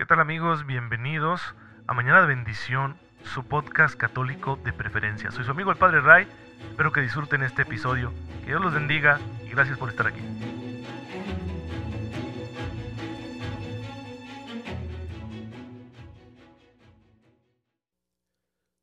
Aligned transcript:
¿Qué 0.00 0.06
tal 0.06 0.18
amigos? 0.18 0.64
Bienvenidos 0.64 1.42
a 1.86 1.92
Mañana 1.92 2.22
de 2.22 2.28
Bendición, 2.28 2.96
su 3.22 3.44
podcast 3.44 3.96
católico 3.96 4.58
de 4.64 4.72
preferencia. 4.72 5.30
Soy 5.30 5.44
su 5.44 5.50
amigo 5.50 5.70
el 5.70 5.76
Padre 5.76 6.00
Ray, 6.00 6.26
espero 6.70 6.90
que 6.90 7.02
disfruten 7.02 7.42
este 7.42 7.62
episodio, 7.62 8.10
que 8.40 8.46
Dios 8.46 8.62
los 8.62 8.72
bendiga 8.72 9.20
y 9.44 9.50
gracias 9.50 9.76
por 9.76 9.90
estar 9.90 10.06
aquí. 10.06 10.22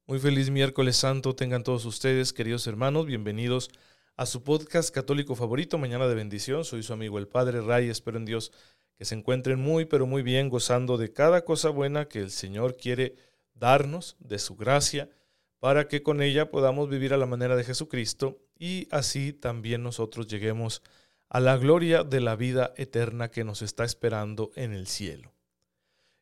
Muy 0.06 0.20
feliz 0.20 0.52
miércoles 0.52 0.98
santo 0.98 1.34
tengan 1.34 1.64
todos 1.64 1.86
ustedes, 1.86 2.32
queridos 2.32 2.68
hermanos, 2.68 3.08
bienvenidos 3.08 3.72
a 4.18 4.26
su 4.26 4.44
podcast 4.44 4.90
católico 4.90 5.36
favorito, 5.36 5.78
Mañana 5.78 6.08
de 6.08 6.16
Bendición. 6.16 6.66
Soy 6.66 6.82
su 6.82 6.92
amigo 6.92 7.20
el 7.20 7.28
Padre 7.28 7.62
Ray, 7.62 7.88
espero 7.88 8.18
en 8.18 8.26
Dios 8.26 8.52
que 8.96 9.06
se 9.06 9.14
encuentren 9.14 9.60
muy, 9.60 9.86
pero 9.86 10.08
muy 10.08 10.24
bien, 10.24 10.50
gozando 10.50 10.98
de 10.98 11.14
cada 11.14 11.46
cosa 11.46 11.70
buena 11.70 12.08
que 12.08 12.22
el 12.22 12.32
Señor 12.32 12.78
quiere 12.78 13.16
darnos, 13.54 14.16
de 14.20 14.40
su 14.40 14.56
gracia, 14.56 15.12
para 15.60 15.88
que 15.88 16.02
con 16.02 16.24
ella 16.24 16.50
podamos 16.50 16.90
vivir 16.90 17.14
a 17.14 17.18
la 17.18 17.28
manera 17.28 17.56
de 17.56 17.64
Jesucristo 17.64 18.40
y 18.58 18.88
así 18.90 19.34
también 19.34 19.84
nosotros 19.84 20.26
lleguemos 20.26 20.82
a 21.30 21.40
la 21.40 21.56
gloria 21.56 22.04
de 22.04 22.20
la 22.20 22.36
vida 22.36 22.74
eterna 22.76 23.30
que 23.30 23.44
nos 23.44 23.62
está 23.62 23.84
esperando 23.84 24.50
en 24.56 24.74
el 24.74 24.88
cielo. 24.88 25.36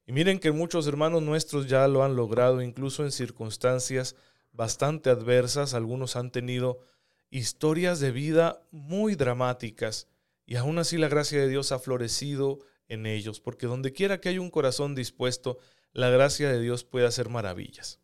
Y 0.06 0.12
miren 0.12 0.40
que 0.40 0.52
muchos 0.52 0.86
hermanos 0.86 1.22
nuestros 1.22 1.68
ya 1.68 1.88
lo 1.88 2.04
han 2.04 2.18
logrado, 2.18 2.62
incluso 2.62 3.06
en 3.06 3.14
circunstancias 3.14 4.18
bastante 4.52 5.10
adversas, 5.10 5.74
algunos 5.74 6.18
han 6.18 6.32
tenido 6.32 6.82
historias 7.30 8.00
de 8.00 8.12
vida 8.12 8.62
muy 8.72 9.16
dramáticas 9.16 10.08
y 10.46 10.56
aún 10.56 10.78
así 10.78 10.98
la 10.98 11.08
gracia 11.08 11.40
de 11.40 11.50
Dios 11.50 11.72
ha 11.72 11.80
florecido 11.80 12.60
en 12.88 13.06
ellos, 13.06 13.40
porque 13.40 13.66
donde 13.66 13.94
quiera 13.94 14.22
que 14.22 14.30
haya 14.30 14.42
un 14.42 14.52
corazón 14.52 14.94
dispuesto, 14.96 15.58
la 15.92 16.10
gracia 16.10 16.50
de 16.50 16.62
Dios 16.62 16.84
puede 16.84 17.08
hacer 17.08 17.30
maravillas. 17.30 18.00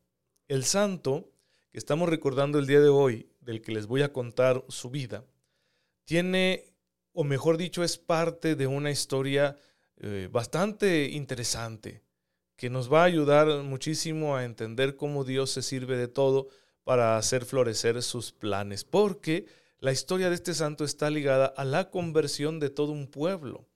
El 0.47 0.63
santo 0.63 1.31
que 1.71 1.77
estamos 1.77 2.09
recordando 2.09 2.57
el 2.57 2.67
día 2.67 2.81
de 2.81 2.89
hoy, 2.89 3.29
del 3.39 3.61
que 3.61 3.71
les 3.71 3.85
voy 3.85 4.01
a 4.01 4.11
contar 4.11 4.65
su 4.69 4.89
vida, 4.89 5.25
tiene, 6.03 6.73
o 7.13 7.23
mejor 7.23 7.57
dicho, 7.57 7.83
es 7.83 7.97
parte 7.97 8.55
de 8.55 8.67
una 8.67 8.91
historia 8.91 9.55
eh, 9.97 10.27
bastante 10.31 11.09
interesante, 11.09 12.01
que 12.55 12.69
nos 12.69 12.91
va 12.91 13.01
a 13.01 13.05
ayudar 13.05 13.63
muchísimo 13.63 14.35
a 14.35 14.45
entender 14.45 14.95
cómo 14.95 15.23
Dios 15.23 15.51
se 15.51 15.61
sirve 15.61 15.95
de 15.95 16.07
todo 16.07 16.49
para 16.83 17.17
hacer 17.17 17.45
florecer 17.45 18.01
sus 18.03 18.31
planes, 18.31 18.83
porque 18.83 19.45
la 19.79 19.91
historia 19.91 20.29
de 20.29 20.35
este 20.35 20.53
santo 20.53 20.83
está 20.83 21.09
ligada 21.09 21.47
a 21.47 21.65
la 21.65 21.89
conversión 21.89 22.59
de 22.59 22.69
todo 22.69 22.91
un 22.91 23.07
pueblo, 23.07 23.67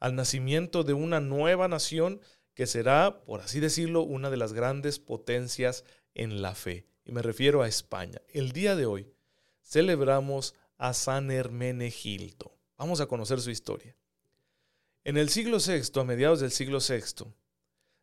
al 0.00 0.14
nacimiento 0.14 0.82
de 0.82 0.94
una 0.94 1.20
nueva 1.20 1.68
nación 1.68 2.20
que 2.54 2.66
será, 2.66 3.22
por 3.24 3.40
así 3.40 3.60
decirlo, 3.60 4.02
una 4.02 4.30
de 4.30 4.36
las 4.36 4.52
grandes 4.52 4.98
potencias 4.98 5.84
en 6.14 6.42
la 6.42 6.54
fe. 6.54 6.86
Y 7.04 7.12
me 7.12 7.22
refiero 7.22 7.62
a 7.62 7.68
España. 7.68 8.20
El 8.28 8.52
día 8.52 8.76
de 8.76 8.86
hoy 8.86 9.12
celebramos 9.62 10.54
a 10.76 10.94
San 10.94 11.30
Hermenegildo. 11.30 12.56
Vamos 12.76 13.00
a 13.00 13.06
conocer 13.06 13.40
su 13.40 13.50
historia. 13.50 13.96
En 15.04 15.16
el 15.16 15.28
siglo 15.28 15.58
VI, 15.58 16.00
a 16.00 16.04
mediados 16.04 16.40
del 16.40 16.50
siglo 16.50 16.78
VI, 16.78 17.32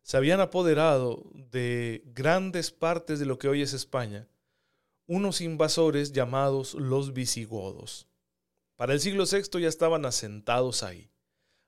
se 0.02 0.16
habían 0.16 0.40
apoderado 0.40 1.30
de 1.34 2.02
grandes 2.06 2.70
partes 2.70 3.18
de 3.18 3.26
lo 3.26 3.38
que 3.38 3.48
hoy 3.48 3.62
es 3.62 3.72
España 3.72 4.28
unos 5.10 5.40
invasores 5.40 6.12
llamados 6.12 6.74
los 6.74 7.12
visigodos. 7.12 8.06
Para 8.76 8.92
el 8.92 9.00
siglo 9.00 9.24
VI 9.24 9.60
ya 9.60 9.66
estaban 9.66 10.06
asentados 10.06 10.84
ahí. 10.84 11.10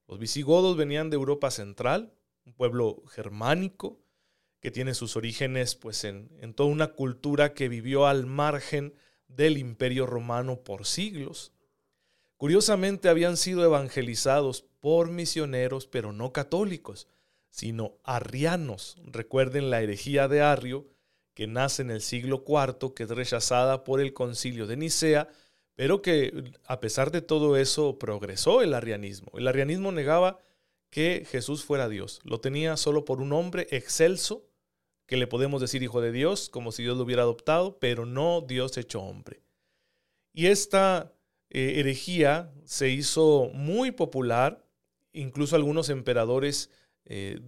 Los 0.06 0.20
visigodos 0.20 0.76
venían 0.76 1.10
de 1.10 1.16
Europa 1.16 1.50
Central, 1.50 2.14
un 2.46 2.52
pueblo 2.52 3.02
germánico 3.08 4.00
que 4.60 4.70
tiene 4.70 4.94
sus 4.94 5.16
orígenes 5.16 5.74
pues, 5.74 6.04
en, 6.04 6.30
en 6.40 6.54
toda 6.54 6.68
una 6.68 6.92
cultura 6.92 7.52
que 7.52 7.68
vivió 7.68 8.06
al 8.06 8.26
margen 8.26 8.94
del 9.26 9.58
imperio 9.58 10.06
romano 10.06 10.62
por 10.62 10.86
siglos. 10.86 11.52
Curiosamente 12.36 13.08
habían 13.08 13.36
sido 13.36 13.64
evangelizados 13.64 14.62
por 14.78 15.10
misioneros, 15.10 15.88
pero 15.88 16.12
no 16.12 16.32
católicos, 16.32 17.08
sino 17.50 17.98
arrianos. 18.04 18.98
Recuerden 19.04 19.68
la 19.68 19.82
herejía 19.82 20.28
de 20.28 20.42
Arrio, 20.42 20.86
que 21.34 21.46
nace 21.46 21.82
en 21.82 21.90
el 21.90 22.00
siglo 22.00 22.44
IV, 22.46 22.94
que 22.94 23.04
es 23.04 23.08
rechazada 23.10 23.84
por 23.84 24.00
el 24.00 24.12
concilio 24.12 24.66
de 24.66 24.76
Nicea, 24.76 25.28
pero 25.74 26.02
que 26.02 26.52
a 26.66 26.80
pesar 26.80 27.10
de 27.10 27.22
todo 27.22 27.56
eso 27.56 27.98
progresó 27.98 28.62
el 28.62 28.74
arrianismo. 28.74 29.32
El 29.38 29.48
arrianismo 29.48 29.92
negaba 29.92 30.38
que 30.90 31.26
Jesús 31.30 31.64
fuera 31.64 31.88
Dios, 31.88 32.20
lo 32.24 32.40
tenía 32.40 32.76
solo 32.76 33.04
por 33.04 33.22
un 33.22 33.32
hombre 33.32 33.66
excelso, 33.70 34.46
que 35.06 35.16
le 35.16 35.26
podemos 35.26 35.60
decir 35.60 35.82
hijo 35.82 36.00
de 36.00 36.12
Dios, 36.12 36.48
como 36.48 36.72
si 36.72 36.82
Dios 36.82 36.96
lo 36.96 37.04
hubiera 37.04 37.22
adoptado, 37.22 37.78
pero 37.78 38.06
no 38.06 38.40
Dios 38.42 38.76
hecho 38.76 39.00
hombre. 39.00 39.42
Y 40.32 40.46
esta 40.46 41.12
eh, 41.50 41.74
herejía 41.80 42.52
se 42.64 42.90
hizo 42.90 43.50
muy 43.52 43.90
popular, 43.90 44.64
incluso 45.12 45.56
algunos 45.56 45.88
emperadores 45.88 46.70
eh, 47.04 47.38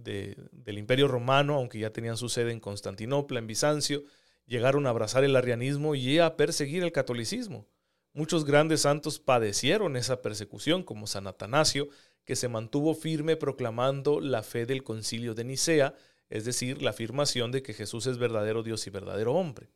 del 0.51 0.77
Imperio 0.77 1.07
Romano, 1.07 1.55
aunque 1.55 1.79
ya 1.79 1.91
tenían 1.91 2.17
su 2.17 2.29
sede 2.29 2.51
en 2.51 2.59
Constantinopla, 2.59 3.39
en 3.39 3.47
Bizancio, 3.47 4.03
llegaron 4.45 4.85
a 4.85 4.89
abrazar 4.89 5.23
el 5.23 5.35
arrianismo 5.35 5.95
y 5.95 6.19
a 6.19 6.35
perseguir 6.35 6.83
el 6.83 6.91
catolicismo. 6.91 7.67
Muchos 8.13 8.45
grandes 8.45 8.81
santos 8.81 9.19
padecieron 9.19 9.97
esa 9.97 10.21
persecución, 10.21 10.83
como 10.83 11.07
San 11.07 11.27
Atanasio, 11.27 11.89
que 12.23 12.35
se 12.35 12.47
mantuvo 12.47 12.95
firme 12.95 13.35
proclamando 13.35 14.19
la 14.19 14.43
fe 14.43 14.65
del 14.65 14.83
concilio 14.83 15.35
de 15.35 15.43
Nicea, 15.43 15.95
es 16.29 16.45
decir, 16.45 16.81
la 16.81 16.91
afirmación 16.91 17.51
de 17.51 17.61
que 17.61 17.73
Jesús 17.73 18.07
es 18.07 18.17
verdadero 18.17 18.63
Dios 18.63 18.87
y 18.87 18.89
verdadero 18.89 19.33
hombre. 19.33 19.69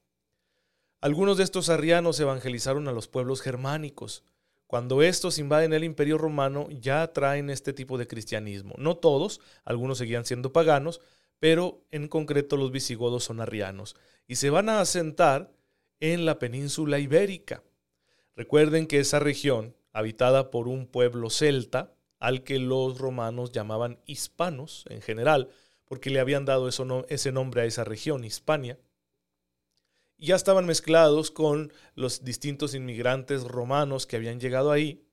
Algunos 1.01 1.37
de 1.37 1.43
estos 1.43 1.69
arrianos 1.69 2.19
evangelizaron 2.19 2.87
a 2.87 2.91
los 2.91 3.07
pueblos 3.07 3.41
germánicos, 3.41 4.23
cuando 4.69 5.01
estos 5.01 5.39
invaden 5.39 5.73
el 5.73 5.83
imperio 5.83 6.19
romano 6.19 6.67
ya 6.69 7.11
traen 7.11 7.49
este 7.49 7.73
tipo 7.73 7.97
de 7.97 8.05
cristianismo. 8.05 8.75
No 8.77 8.97
todos, 8.97 9.41
algunos 9.65 9.97
seguían 9.97 10.25
siendo 10.25 10.53
paganos, 10.53 11.01
pero 11.39 11.83
en 11.89 12.07
concreto 12.07 12.55
los 12.55 12.71
visigodos 12.71 13.23
son 13.23 13.41
arrianos 13.41 13.95
y 14.27 14.35
se 14.35 14.51
van 14.51 14.69
a 14.69 14.79
asentar 14.79 15.51
en 15.99 16.23
la 16.23 16.37
península 16.37 16.99
ibérica. 16.99 17.63
Recuerden 18.35 18.85
que 18.85 18.99
esa 18.99 19.17
región, 19.17 19.75
habitada 19.91 20.51
por 20.51 20.67
un 20.67 20.85
pueblo 20.85 21.31
celta, 21.31 21.95
al 22.19 22.43
que 22.43 22.59
los 22.59 22.99
romanos 22.99 23.51
llamaban 23.51 23.97
hispanos 24.05 24.85
en 24.89 25.01
general, 25.01 25.49
porque 25.85 26.11
le 26.11 26.19
habían 26.19 26.45
dado 26.45 26.69
ese 26.69 27.31
nombre 27.31 27.63
a 27.63 27.65
esa 27.65 27.85
región, 27.85 28.23
Hispania, 28.23 28.77
ya 30.27 30.35
estaban 30.35 30.65
mezclados 30.65 31.31
con 31.31 31.71
los 31.95 32.23
distintos 32.23 32.75
inmigrantes 32.75 33.43
romanos 33.43 34.05
que 34.05 34.17
habían 34.17 34.39
llegado 34.39 34.71
ahí. 34.71 35.05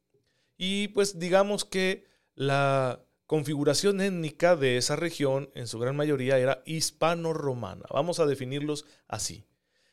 Y 0.58 0.88
pues 0.88 1.18
digamos 1.18 1.64
que 1.64 2.04
la 2.34 3.04
configuración 3.26 4.00
étnica 4.00 4.56
de 4.56 4.76
esa 4.76 4.96
región 4.96 5.50
en 5.54 5.66
su 5.66 5.78
gran 5.78 5.96
mayoría 5.96 6.38
era 6.38 6.62
hispano-romana. 6.64 7.84
Vamos 7.90 8.20
a 8.20 8.26
definirlos 8.26 8.84
así. 9.08 9.44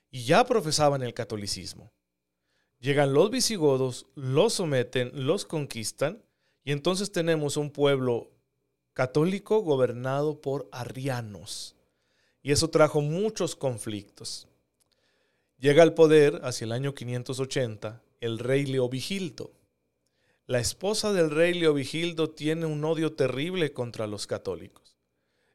Y 0.10 0.26
ya 0.26 0.46
profesaban 0.46 1.02
el 1.04 1.14
catolicismo. 1.14 1.92
Llegan 2.80 3.14
los 3.14 3.32
visigodos, 3.32 4.08
los 4.16 4.54
someten, 4.54 5.12
los 5.14 5.46
conquistan 5.46 6.24
y 6.64 6.72
entonces 6.72 7.12
tenemos 7.12 7.58
un 7.58 7.72
pueblo 7.72 8.32
católico 8.94 9.62
gobernado 9.62 10.42
por 10.42 10.70
arrianos. 10.72 11.76
Y 12.42 12.52
eso 12.52 12.70
trajo 12.70 13.02
muchos 13.02 13.56
conflictos. 13.56 14.48
Llega 15.58 15.84
al 15.84 15.94
poder 15.94 16.42
hacia 16.44 16.66
el 16.66 16.72
año 16.72 16.94
580 16.94 18.02
el 18.20 18.40
rey 18.40 18.66
Leovigildo. 18.66 19.52
La 20.46 20.60
esposa 20.60 21.14
del 21.14 21.30
rey 21.30 21.54
Leovigildo 21.54 22.30
tiene 22.30 22.66
un 22.66 22.84
odio 22.86 23.14
terrible 23.14 23.74
contra 23.74 24.08
los 24.08 24.28
católicos. 24.28 24.98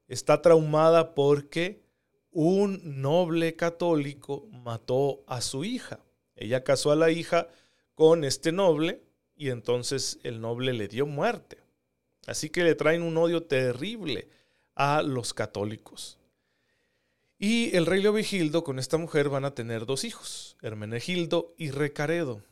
Está 0.07 0.41
traumada 0.43 1.15
porque 1.15 1.83
un 2.31 3.03
noble 3.03 3.57
católico 3.57 4.47
mató 4.51 5.23
a 5.27 5.41
su 5.41 5.65
hija. 5.65 6.01
Ella 6.37 6.63
casó 6.63 6.93
a 6.93 6.97
la 6.97 7.11
hija 7.11 7.49
con 7.95 8.25
este 8.25 8.53
noble 8.53 9.03
y 9.35 9.51
entonces 9.51 10.19
el 10.23 10.41
noble 10.41 10.73
le 10.73 10.89
dio 10.89 11.07
muerte. 11.07 11.59
Así 12.27 12.51
que 12.51 12.65
le 12.65 12.75
traen 12.75 13.03
un 13.03 13.17
odio 13.17 13.43
terrible 13.45 14.29
a 14.75 15.03
los 15.03 15.35
católicos. 15.35 16.19
Y 17.41 17.77
el 17.77 17.87
rey 17.87 18.03
Leovigildo 18.03 18.65
con 18.65 18.81
esta 18.81 18.97
mujer 18.97 19.29
van 19.29 19.45
a 19.45 19.55
tener 19.55 19.87
dos 19.87 20.03
hijos, 20.03 20.57
Hermenegildo 20.61 21.55
y 21.57 21.71
Recaredo. 21.71 22.43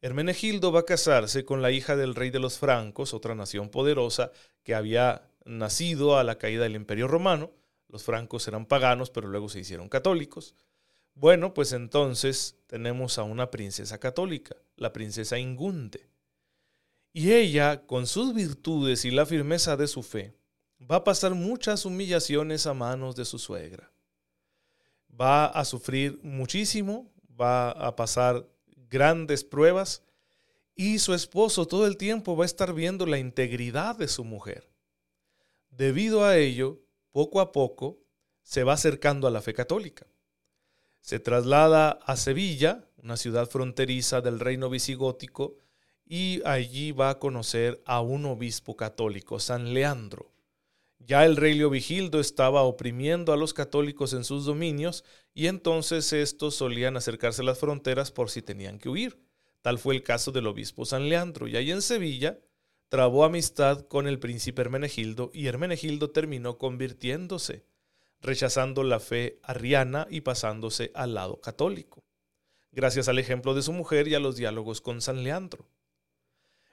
Hermenegildo 0.00 0.72
va 0.72 0.80
a 0.80 0.86
casarse 0.86 1.44
con 1.44 1.60
la 1.60 1.70
hija 1.70 1.96
del 1.96 2.14
rey 2.14 2.30
de 2.30 2.38
los 2.38 2.58
francos, 2.58 3.12
otra 3.12 3.34
nación 3.34 3.68
poderosa 3.68 4.32
que 4.62 4.74
había 4.74 5.28
nacido 5.44 6.16
a 6.18 6.24
la 6.24 6.38
caída 6.38 6.62
del 6.62 6.76
imperio 6.76 7.08
romano. 7.08 7.50
Los 7.88 8.02
francos 8.02 8.48
eran 8.48 8.64
paganos, 8.64 9.10
pero 9.10 9.28
luego 9.28 9.50
se 9.50 9.60
hicieron 9.60 9.90
católicos. 9.90 10.54
Bueno, 11.14 11.52
pues 11.52 11.72
entonces 11.72 12.56
tenemos 12.66 13.18
a 13.18 13.24
una 13.24 13.50
princesa 13.50 13.98
católica, 14.00 14.56
la 14.76 14.94
princesa 14.94 15.38
Ingunde. 15.38 16.08
Y 17.12 17.32
ella, 17.32 17.86
con 17.86 18.06
sus 18.06 18.32
virtudes 18.32 19.04
y 19.04 19.10
la 19.10 19.26
firmeza 19.26 19.76
de 19.76 19.88
su 19.88 20.02
fe, 20.02 20.39
va 20.80 20.96
a 20.96 21.04
pasar 21.04 21.34
muchas 21.34 21.84
humillaciones 21.84 22.66
a 22.66 22.74
manos 22.74 23.16
de 23.16 23.24
su 23.24 23.38
suegra. 23.38 23.92
Va 25.20 25.46
a 25.46 25.64
sufrir 25.64 26.18
muchísimo, 26.22 27.12
va 27.40 27.70
a 27.70 27.94
pasar 27.96 28.46
grandes 28.88 29.44
pruebas 29.44 30.02
y 30.74 30.98
su 30.98 31.12
esposo 31.12 31.66
todo 31.66 31.86
el 31.86 31.96
tiempo 31.96 32.36
va 32.36 32.44
a 32.44 32.46
estar 32.46 32.72
viendo 32.72 33.06
la 33.06 33.18
integridad 33.18 33.96
de 33.96 34.08
su 34.08 34.24
mujer. 34.24 34.70
Debido 35.70 36.24
a 36.24 36.36
ello, 36.38 36.80
poco 37.12 37.40
a 37.40 37.52
poco, 37.52 37.98
se 38.42 38.64
va 38.64 38.72
acercando 38.72 39.26
a 39.26 39.30
la 39.30 39.42
fe 39.42 39.52
católica. 39.52 40.06
Se 41.00 41.18
traslada 41.18 41.90
a 41.90 42.16
Sevilla, 42.16 42.84
una 43.02 43.16
ciudad 43.16 43.48
fronteriza 43.48 44.20
del 44.20 44.40
reino 44.40 44.68
visigótico, 44.70 45.56
y 46.04 46.42
allí 46.44 46.92
va 46.92 47.10
a 47.10 47.18
conocer 47.18 47.82
a 47.86 48.00
un 48.00 48.26
obispo 48.26 48.76
católico, 48.76 49.38
San 49.38 49.72
Leandro. 49.72 50.32
Ya 51.00 51.24
el 51.24 51.36
rey 51.36 51.54
Leovigildo 51.54 52.20
estaba 52.20 52.62
oprimiendo 52.62 53.32
a 53.32 53.36
los 53.36 53.52
católicos 53.52 54.12
en 54.12 54.22
sus 54.22 54.44
dominios 54.44 55.04
y 55.34 55.46
entonces 55.48 56.12
estos 56.12 56.54
solían 56.54 56.96
acercarse 56.96 57.42
a 57.42 57.46
las 57.46 57.58
fronteras 57.58 58.12
por 58.12 58.30
si 58.30 58.42
tenían 58.42 58.78
que 58.78 58.88
huir. 58.88 59.18
Tal 59.62 59.78
fue 59.78 59.94
el 59.94 60.02
caso 60.02 60.30
del 60.30 60.46
obispo 60.46 60.84
San 60.84 61.08
Leandro. 61.08 61.48
Y 61.48 61.56
ahí 61.56 61.70
en 61.70 61.82
Sevilla 61.82 62.38
trabó 62.88 63.24
amistad 63.24 63.86
con 63.86 64.06
el 64.06 64.18
príncipe 64.18 64.62
Hermenegildo 64.62 65.30
y 65.32 65.46
Hermenegildo 65.46 66.10
terminó 66.10 66.58
convirtiéndose, 66.58 67.64
rechazando 68.20 68.82
la 68.82 69.00
fe 69.00 69.38
arriana 69.42 70.06
y 70.10 70.20
pasándose 70.22 70.90
al 70.94 71.14
lado 71.14 71.40
católico, 71.40 72.04
gracias 72.72 73.08
al 73.08 73.18
ejemplo 73.18 73.54
de 73.54 73.62
su 73.62 73.72
mujer 73.72 74.08
y 74.08 74.14
a 74.14 74.20
los 74.20 74.36
diálogos 74.36 74.80
con 74.80 75.00
San 75.00 75.22
Leandro. 75.22 75.68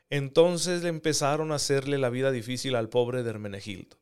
Entonces 0.10 0.84
le 0.84 0.90
empezaron 0.90 1.52
a 1.52 1.56
hacerle 1.56 1.98
la 1.98 2.10
vida 2.10 2.32
difícil 2.32 2.76
al 2.76 2.90
pobre 2.90 3.24
de 3.24 3.30
Hermenegildo, 3.30 3.98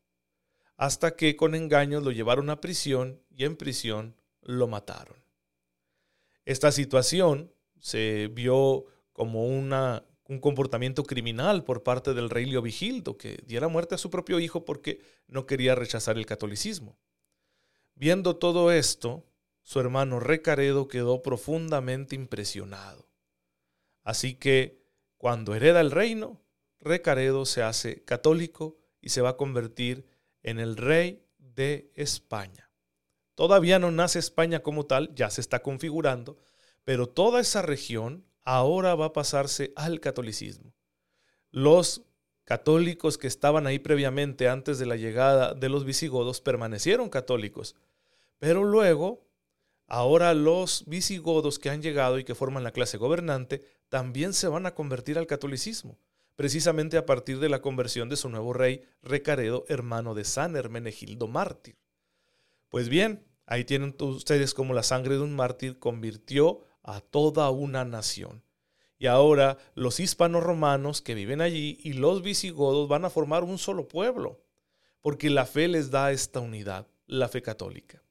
hasta 0.77 1.15
que 1.15 1.35
con 1.35 1.55
engaños 1.55 2.03
lo 2.03 2.11
llevaron 2.11 2.49
a 2.49 2.61
prisión 2.61 3.21
y 3.29 3.45
en 3.45 3.55
prisión 3.55 4.15
lo 4.41 4.67
mataron. 4.67 5.17
Esta 6.45 6.71
situación 6.71 7.51
se 7.79 8.29
vio 8.33 8.85
como 9.13 9.47
una 9.47 10.03
un 10.27 10.39
comportamiento 10.39 11.03
criminal 11.03 11.63
por 11.63 11.83
parte 11.83 12.13
del 12.13 12.29
rey 12.29 12.45
Leovigildo, 12.45 13.17
que 13.17 13.37
diera 13.45 13.67
muerte 13.67 13.95
a 13.95 13.99
su 13.99 14.09
propio 14.09 14.39
hijo 14.39 14.65
porque 14.65 14.99
no 15.27 15.45
quería 15.45 15.75
rechazar 15.75 16.17
el 16.17 16.25
catolicismo. 16.25 16.97
Viendo 17.93 18.35
todo 18.35 18.71
esto, 18.71 19.25
su 19.61 19.79
hermano 19.79 20.19
Recaredo 20.19 20.87
quedó 20.87 21.21
profundamente 21.21 22.15
impresionado. 22.15 23.07
Así 24.03 24.35
que, 24.35 24.83
cuando 25.17 25.55
hereda 25.55 25.81
el 25.81 25.91
reino, 25.91 26.41
Recaredo 26.79 27.45
se 27.45 27.61
hace 27.61 28.03
católico 28.03 28.77
y 29.01 29.09
se 29.09 29.21
va 29.21 29.29
a 29.29 29.37
convertir 29.37 30.05
en 30.45 30.59
el 30.59 30.77
rey 30.77 31.25
de 31.39 31.91
España. 31.95 32.69
Todavía 33.33 33.79
no 33.79 33.91
nace 33.91 34.19
España 34.19 34.61
como 34.61 34.85
tal, 34.85 35.13
ya 35.15 35.29
se 35.31 35.41
está 35.41 35.63
configurando, 35.63 36.37
pero 36.83 37.09
toda 37.09 37.41
esa 37.41 37.63
región 37.63 38.25
ahora 38.43 38.93
va 38.93 39.07
a 39.07 39.13
pasarse 39.13 39.73
al 39.75 39.99
catolicismo. 39.99 40.75
Los 41.49 42.03
católicos 42.43 43.17
que 43.17 43.25
estaban 43.25 43.65
ahí 43.65 43.79
previamente 43.79 44.47
antes 44.47 44.77
de 44.77 44.85
la 44.85 44.95
llegada 44.95 45.55
de 45.55 45.67
los 45.67 45.83
visigodos 45.83 46.41
permanecieron 46.41 47.09
católicos, 47.09 47.75
pero 48.37 48.63
luego, 48.63 49.27
ahora 49.87 50.35
los 50.35 50.85
visigodos 50.85 51.57
que 51.57 51.71
han 51.71 51.81
llegado 51.81 52.19
y 52.19 52.23
que 52.23 52.35
forman 52.35 52.63
la 52.63 52.71
clase 52.71 52.97
gobernante 52.97 53.63
también 53.89 54.31
se 54.33 54.47
van 54.47 54.67
a 54.67 54.75
convertir 54.75 55.17
al 55.17 55.25
catolicismo, 55.25 55.97
precisamente 56.35 56.97
a 56.97 57.05
partir 57.05 57.39
de 57.39 57.49
la 57.49 57.61
conversión 57.61 58.09
de 58.09 58.17
su 58.17 58.29
nuevo 58.29 58.53
rey 58.53 58.83
Recaredo, 59.01 59.65
hermano 59.67 60.13
de 60.13 60.25
San 60.25 60.55
Hermenegildo 60.55 61.27
mártir. 61.27 61.77
Pues 62.69 62.89
bien, 62.89 63.25
ahí 63.45 63.63
tienen 63.63 63.95
ustedes 63.99 64.53
como 64.53 64.73
la 64.73 64.83
sangre 64.83 65.15
de 65.15 65.21
un 65.21 65.35
mártir 65.35 65.79
convirtió 65.79 66.61
a 66.83 67.01
toda 67.01 67.49
una 67.49 67.85
nación. 67.85 68.43
Y 68.97 69.07
ahora 69.07 69.57
los 69.73 69.99
hispanos 69.99 70.43
romanos 70.43 71.01
que 71.01 71.15
viven 71.15 71.41
allí 71.41 71.77
y 71.83 71.93
los 71.93 72.21
visigodos 72.21 72.87
van 72.87 73.05
a 73.05 73.09
formar 73.09 73.43
un 73.43 73.57
solo 73.57 73.87
pueblo, 73.87 74.41
porque 75.01 75.29
la 75.29 75.45
fe 75.45 75.67
les 75.67 75.91
da 75.91 76.11
esta 76.11 76.39
unidad, 76.39 76.87
la 77.05 77.27
fe 77.27 77.41
católica. 77.41 78.01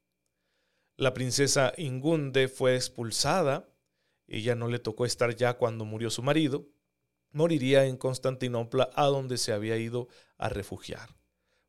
La 0.96 1.14
princesa 1.14 1.72
Ingunde 1.76 2.48
fue 2.48 2.76
expulsada, 2.76 3.68
ella 4.26 4.54
no 4.54 4.68
le 4.68 4.78
tocó 4.78 5.04
estar 5.04 5.34
ya 5.34 5.54
cuando 5.54 5.84
murió 5.84 6.10
su 6.10 6.22
marido, 6.22 6.66
moriría 7.34 7.84
en 7.84 7.98
Constantinopla 7.98 8.90
a 8.94 9.06
donde 9.06 9.36
se 9.36 9.52
había 9.52 9.76
ido 9.76 10.08
a 10.38 10.48
refugiar. 10.48 11.14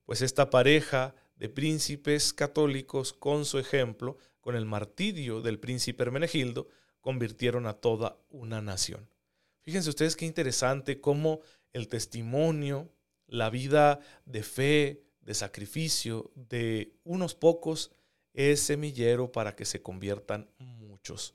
Pues 0.06 0.22
esta 0.22 0.50
pareja 0.50 1.16
de 1.36 1.50
príncipes 1.50 2.32
católicos, 2.34 3.12
con 3.12 3.44
su 3.44 3.60
ejemplo, 3.60 4.18
con 4.40 4.56
el 4.56 4.66
martirio 4.66 5.42
del 5.42 5.60
príncipe 5.60 6.04
Hermenegildo, 6.04 6.70
convirtieron 7.02 7.66
a 7.66 7.74
toda 7.74 8.18
una 8.30 8.62
nación. 8.62 9.10
Fíjense 9.62 9.90
ustedes 9.90 10.16
qué 10.16 10.26
interesante 10.26 11.02
cómo 11.02 11.42
el 11.74 11.88
testimonio, 11.88 12.92
la 13.28 13.50
vida 13.50 14.00
de 14.26 14.44
fe, 14.44 15.04
de 15.22 15.34
sacrificio 15.34 16.32
de 16.36 16.94
unos 17.04 17.34
pocos 17.34 17.92
es 18.34 18.62
semillero 18.62 19.32
para 19.32 19.56
que 19.56 19.66
se 19.66 19.82
conviertan 19.82 20.50
muchos. 20.60 21.34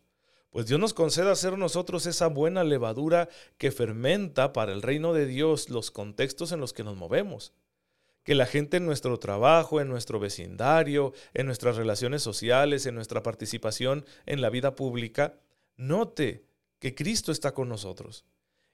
Pues 0.50 0.66
Dios 0.66 0.80
nos 0.80 0.94
conceda 0.94 1.30
hacer 1.32 1.56
nosotros 1.56 2.06
esa 2.06 2.26
buena 2.26 2.64
levadura 2.64 3.28
que 3.56 3.70
fermenta 3.70 4.52
para 4.52 4.72
el 4.72 4.82
reino 4.82 5.12
de 5.12 5.26
Dios 5.26 5.70
los 5.70 5.90
contextos 5.90 6.52
en 6.52 6.60
los 6.60 6.72
que 6.72 6.84
nos 6.84 6.96
movemos. 6.96 7.52
Que 8.24 8.34
la 8.34 8.46
gente 8.46 8.76
en 8.76 8.86
nuestro 8.86 9.18
trabajo, 9.18 9.80
en 9.80 9.88
nuestro 9.88 10.18
vecindario, 10.18 11.12
en 11.34 11.46
nuestras 11.46 11.76
relaciones 11.76 12.22
sociales, 12.22 12.84
en 12.86 12.94
nuestra 12.94 13.22
participación 13.22 14.04
en 14.26 14.40
la 14.40 14.50
vida 14.50 14.74
pública, 14.74 15.38
note 15.76 16.44
que 16.80 16.94
Cristo 16.94 17.32
está 17.32 17.54
con 17.54 17.68
nosotros 17.68 18.24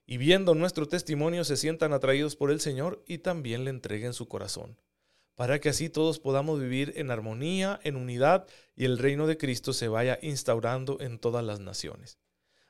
y 0.07 0.17
viendo 0.19 0.55
nuestro 0.55 0.87
testimonio 0.87 1.45
se 1.45 1.57
sientan 1.57 1.93
atraídos 1.93 2.37
por 2.37 2.51
el 2.51 2.61
Señor 2.61 3.03
y 3.07 3.19
también 3.19 3.65
le 3.65 3.71
entreguen 3.71 4.15
su 4.15 4.29
corazón, 4.29 4.77
para 5.37 5.61
que 5.61 5.69
así 5.69 5.89
todos 5.89 6.19
podamos 6.19 6.59
vivir 6.59 6.95
en 6.97 7.11
armonía, 7.11 7.79
en 7.85 7.95
unidad 7.95 8.47
y 8.75 8.87
el 8.87 8.99
reino 8.99 9.27
de 9.27 9.37
Cristo 9.37 9.73
se 9.73 9.87
vaya 9.87 10.19
instaurando 10.23 10.99
en 11.01 11.19
todas 11.19 11.45
las 11.45 11.61
naciones. 11.61 12.19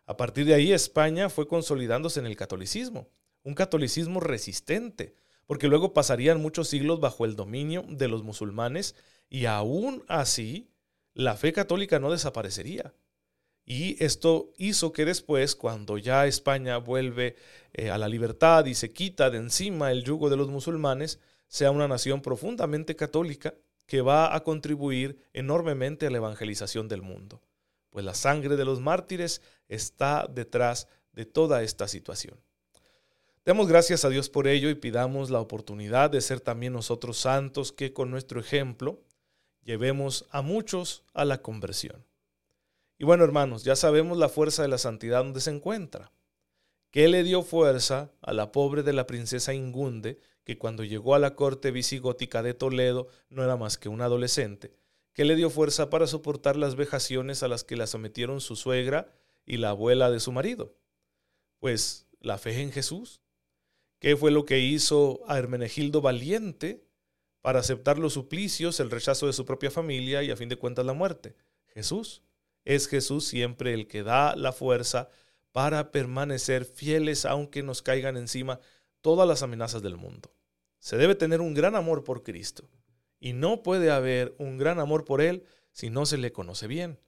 A 0.05 0.17
partir 0.17 0.45
de 0.47 0.55
ahí 0.55 0.73
España 0.73 1.31
fue 1.31 1.49
consolidándose 1.49 2.21
en 2.21 2.27
el 2.27 2.37
catolicismo, 2.37 3.09
un 3.45 3.55
catolicismo 3.55 4.21
resistente, 4.21 5.15
porque 5.47 5.69
luego 5.69 5.95
pasarían 5.95 6.43
muchos 6.43 6.69
siglos 6.69 7.01
bajo 7.01 7.25
el 7.25 7.37
dominio 7.37 7.85
de 7.89 8.09
los 8.09 8.25
musulmanes 8.25 8.97
y 9.31 9.47
aún 9.47 10.05
así 10.09 10.69
la 11.15 11.37
fe 11.37 11.53
católica 11.53 12.01
no 12.01 12.11
desaparecería. 12.11 12.93
Y 13.65 14.03
esto 14.05 14.53
hizo 14.59 14.93
que 14.93 15.05
después, 15.05 15.57
cuando 15.57 15.99
ya 15.99 16.27
España 16.27 16.77
vuelve 16.79 17.37
eh, 17.73 17.91
a 17.91 17.99
la 17.99 18.09
libertad 18.09 18.65
y 18.67 18.75
se 18.75 18.93
quita 18.93 19.31
de 19.31 19.39
encima 19.39 19.91
el 19.91 20.05
yugo 20.05 20.31
de 20.31 20.37
los 20.37 20.49
musulmanes, 20.49 21.21
sea 21.49 21.71
una 21.71 21.89
nación 21.89 22.23
profundamente 22.23 22.97
católica 22.97 23.55
que 23.87 24.01
va 24.01 24.35
a 24.35 24.43
contribuir 24.43 25.19
enormemente 25.33 26.07
a 26.07 26.11
la 26.11 26.19
evangelización 26.19 26.89
del 26.89 27.03
mundo. 27.03 27.41
Pues 27.91 28.05
la 28.05 28.15
sangre 28.15 28.57
de 28.57 28.65
los 28.65 28.81
mártires 28.81 29.43
está 29.69 30.27
detrás 30.27 30.89
de 31.13 31.25
toda 31.25 31.63
esta 31.63 31.89
situación. 31.89 32.39
Demos 33.45 33.69
gracias 33.69 34.05
a 34.05 34.09
Dios 34.09 34.29
por 34.29 34.49
ello 34.49 34.69
y 34.69 34.75
pidamos 34.75 35.31
la 35.31 35.41
oportunidad 35.41 36.11
de 36.11 36.21
ser 36.21 36.41
también 36.41 36.73
nosotros 36.73 37.17
santos 37.17 37.71
que 37.71 37.93
con 37.93 38.11
nuestro 38.11 38.41
ejemplo 38.41 39.01
llevemos 39.63 40.27
a 40.31 40.43
muchos 40.43 41.05
a 41.15 41.25
la 41.25 41.41
conversión. 41.43 42.05
Y 42.99 43.05
bueno, 43.05 43.25
hermanos, 43.25 43.63
ya 43.63 43.77
sabemos 43.77 44.19
la 44.19 44.29
fuerza 44.29 44.63
de 44.63 44.69
la 44.69 44.79
santidad 44.79 45.23
donde 45.23 45.41
se 45.41 45.51
encuentra. 45.51 46.11
¿Qué 46.91 47.09
le 47.09 47.23
dio 47.23 47.43
fuerza 47.43 48.11
a 48.21 48.33
la 48.33 48.53
pobre 48.53 48.83
de 48.83 48.93
la 48.93 49.07
princesa 49.07 49.55
Ingunde, 49.55 50.19
que 50.47 50.59
cuando 50.59 50.85
llegó 50.85 51.17
a 51.17 51.19
la 51.19 51.35
corte 51.35 51.73
visigótica 51.73 52.41
de 52.41 52.55
Toledo 52.55 53.09
no 53.31 53.43
era 53.43 53.57
más 53.57 53.77
que 53.77 53.89
un 53.89 54.01
adolescente? 54.01 54.73
¿Qué 55.13 55.25
le 55.25 55.35
dio 55.35 55.51
fuerza 55.51 55.91
para 55.91 56.07
soportar 56.07 56.55
las 56.55 56.77
vejaciones 56.77 57.43
a 57.43 57.49
las 57.49 57.65
que 57.65 57.75
la 57.75 57.89
sometieron 57.89 58.41
su 58.41 58.55
suegra 58.55 59.13
y 59.45 59.57
la 59.57 59.71
abuela 59.71 60.09
de 60.09 60.21
su 60.21 60.31
marido? 60.31 60.77
Pues 61.59 62.07
la 62.21 62.39
fe 62.39 62.63
en 62.63 62.71
Jesús. 62.71 63.21
¿Qué 63.99 64.17
fue 64.17 64.31
lo 64.31 64.45
que 64.45 64.61
hizo 64.61 65.21
a 65.27 65.37
Hermenegildo 65.37 66.01
valiente 66.01 66.87
para 67.41 67.59
aceptar 67.59 67.99
los 67.99 68.13
suplicios, 68.13 68.79
el 68.79 68.93
rechazo 68.93 69.27
de 69.27 69.33
su 69.33 69.45
propia 69.45 69.73
familia 69.73 70.23
y 70.23 70.31
a 70.31 70.37
fin 70.37 70.49
de 70.49 70.57
cuentas 70.57 70.87
la 70.87 70.93
muerte? 70.93 71.35
Jesús. 71.75 72.23
Es 72.65 72.87
Jesús 72.87 73.25
siempre 73.27 73.75
el 73.75 73.89
que 73.89 74.05
da 74.05 74.37
la 74.37 74.53
fuerza 74.53 75.09
para 75.51 75.91
permanecer 75.91 76.67
fieles 76.67 77.25
aunque 77.25 77.65
nos 77.65 77.83
caigan 77.83 78.17
encima 78.17 78.61
todas 79.01 79.27
las 79.27 79.43
amenazas 79.43 79.83
del 79.83 79.97
mundo. 79.97 80.36
Se 80.87 80.97
debe 80.97 81.17
tener 81.17 81.41
un 81.41 81.53
gran 81.53 81.75
amor 81.75 82.05
por 82.05 82.23
Cristo 82.23 82.71
y 83.19 83.33
no 83.33 83.65
puede 83.65 83.91
haber 83.91 84.37
un 84.39 84.57
gran 84.57 84.79
amor 84.79 85.05
por 85.05 85.21
Él 85.21 85.43
si 85.73 85.91
no 85.91 86.07
se 86.07 86.17
le 86.17 86.31
conoce 86.31 86.69
bien. 86.69 87.01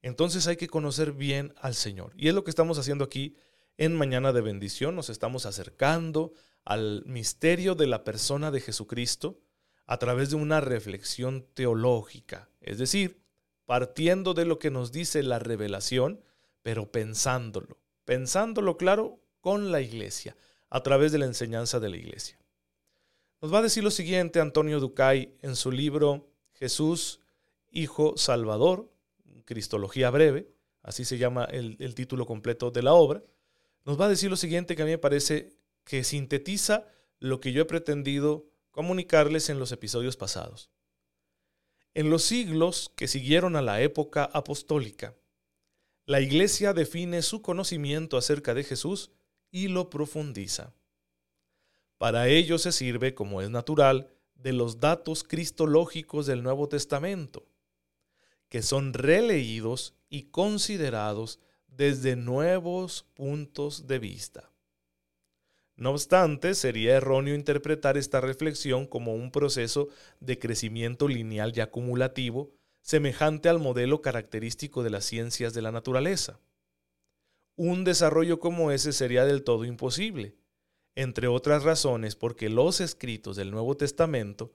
Entonces 0.00 0.46
hay 0.46 0.56
que 0.56 0.68
conocer 0.68 1.12
bien 1.12 1.52
al 1.60 1.74
Señor. 1.74 2.14
Y 2.16 2.28
es 2.28 2.34
lo 2.34 2.44
que 2.44 2.50
estamos 2.50 2.78
haciendo 2.78 3.04
aquí 3.04 3.36
en 3.76 3.94
Mañana 3.94 4.32
de 4.32 4.40
Bendición. 4.40 4.96
Nos 4.96 5.10
estamos 5.10 5.44
acercando 5.44 6.32
al 6.64 7.02
misterio 7.04 7.74
de 7.74 7.86
la 7.86 8.04
persona 8.04 8.50
de 8.50 8.62
Jesucristo, 8.62 9.38
a 9.84 9.98
través 9.98 10.30
de 10.30 10.36
una 10.36 10.62
reflexión 10.62 11.46
teológica, 11.52 12.48
es 12.62 12.78
decir, 12.78 13.20
partiendo 13.66 14.32
de 14.32 14.46
lo 14.46 14.58
que 14.58 14.70
nos 14.70 14.92
dice 14.92 15.22
la 15.22 15.40
revelación, 15.40 16.22
pero 16.62 16.90
pensándolo, 16.90 17.76
pensándolo 18.06 18.78
claro 18.78 19.20
con 19.42 19.72
la 19.72 19.82
iglesia, 19.82 20.38
a 20.70 20.82
través 20.82 21.12
de 21.12 21.18
la 21.18 21.26
enseñanza 21.26 21.80
de 21.80 21.90
la 21.90 21.98
iglesia. 21.98 22.38
Nos 23.42 23.52
va 23.52 23.58
a 23.58 23.62
decir 23.62 23.84
lo 23.84 23.90
siguiente 23.90 24.40
Antonio 24.40 24.80
Ducay 24.80 25.36
en 25.42 25.56
su 25.56 25.70
libro 25.70 26.26
Jesús, 26.54 27.20
Hijo 27.70 28.16
Salvador, 28.16 28.90
Cristología 29.44 30.10
Breve, 30.10 30.48
así 30.82 31.04
se 31.04 31.18
llama 31.18 31.44
el, 31.44 31.94
título 31.94 32.24
completo 32.24 32.70
de 32.70 32.82
la 32.82 32.94
obra. 32.94 33.22
Nos 33.84 34.00
va 34.00 34.06
a 34.06 34.08
decir 34.08 34.30
lo 34.30 34.36
siguiente 34.36 34.74
que 34.74 34.82
a 34.82 34.84
mí 34.86 34.92
me 34.92 34.98
parece 34.98 35.52
que 35.84 36.02
sintetiza 36.02 36.86
lo 37.18 37.40
que 37.40 37.52
yo 37.52 37.62
he 37.62 37.66
pretendido 37.66 38.46
comunicarles 38.70 39.50
en 39.50 39.58
los 39.58 39.70
episodios 39.70 40.16
pasados. 40.16 40.70
En 41.92 42.08
los 42.08 42.22
siglos 42.22 42.90
que 42.96 43.06
siguieron 43.06 43.54
a 43.54 43.62
la 43.62 43.82
época 43.82 44.24
apostólica, 44.24 45.14
la 46.06 46.20
Iglesia 46.20 46.72
define 46.72 47.20
su 47.20 47.42
conocimiento 47.42 48.16
acerca 48.16 48.54
de 48.54 48.64
Jesús 48.64 49.10
y 49.50 49.68
lo 49.68 49.90
profundiza. 49.90 50.72
Para 51.98 52.28
ello 52.28 52.58
se 52.58 52.72
sirve, 52.72 53.14
como 53.14 53.40
es 53.40 53.50
natural, 53.50 54.10
de 54.34 54.52
los 54.52 54.80
datos 54.80 55.24
cristológicos 55.24 56.26
del 56.26 56.42
Nuevo 56.42 56.68
Testamento, 56.68 57.46
que 58.48 58.62
son 58.62 58.92
releídos 58.92 59.94
y 60.08 60.24
considerados 60.24 61.40
desde 61.68 62.16
nuevos 62.16 63.06
puntos 63.14 63.86
de 63.86 63.98
vista. 63.98 64.50
No 65.76 65.90
obstante, 65.90 66.54
sería 66.54 66.96
erróneo 66.96 67.34
interpretar 67.34 67.98
esta 67.98 68.20
reflexión 68.20 68.86
como 68.86 69.14
un 69.14 69.30
proceso 69.30 69.88
de 70.20 70.38
crecimiento 70.38 71.06
lineal 71.06 71.52
y 71.54 71.60
acumulativo, 71.60 72.50
semejante 72.80 73.48
al 73.48 73.58
modelo 73.58 74.00
característico 74.00 74.82
de 74.82 74.90
las 74.90 75.04
ciencias 75.04 75.52
de 75.52 75.60
la 75.60 75.72
naturaleza. 75.72 76.40
Un 77.56 77.84
desarrollo 77.84 78.38
como 78.38 78.70
ese 78.70 78.92
sería 78.92 79.24
del 79.26 79.42
todo 79.42 79.64
imposible, 79.64 80.36
entre 80.96 81.28
otras 81.28 81.62
razones 81.62 82.16
porque 82.16 82.48
los 82.48 82.80
escritos 82.80 83.36
del 83.36 83.52
Nuevo 83.52 83.76
Testamento 83.76 84.52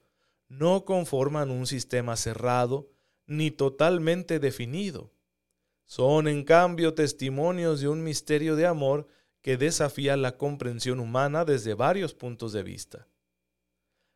no 0.50 0.83
conforman 0.83 1.51
un 1.51 1.67
sistema 1.67 2.17
cerrado 2.17 2.89
ni 3.25 3.51
totalmente 3.51 4.39
definido. 4.39 5.13
Son 5.86 6.27
en 6.27 6.43
cambio 6.43 6.93
testimonios 6.93 7.79
de 7.79 7.88
un 7.88 8.03
misterio 8.03 8.55
de 8.55 8.65
amor 8.65 9.07
que 9.41 9.55
desafía 9.55 10.17
la 10.17 10.38
comprensión 10.38 11.00
humana 11.00 11.45
desde 11.45 11.74
varios 11.74 12.13
puntos 12.13 12.53
de 12.53 12.63
vista. 12.63 13.07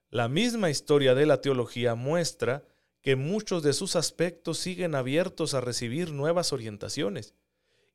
La 0.10 0.28
misma 0.28 0.70
historia 0.70 1.16
de 1.16 1.26
la 1.26 1.42
teología 1.42 1.96
muestra 1.96 2.66
que 3.02 3.16
muchos 3.16 3.62
de 3.62 3.74
sus 3.74 3.96
aspectos 3.96 4.58
siguen 4.58 4.96
abiertos 4.96 5.54
a 5.54 5.62
recibir 5.62 6.12
nuevas 6.12 6.54
orientaciones 6.54 7.36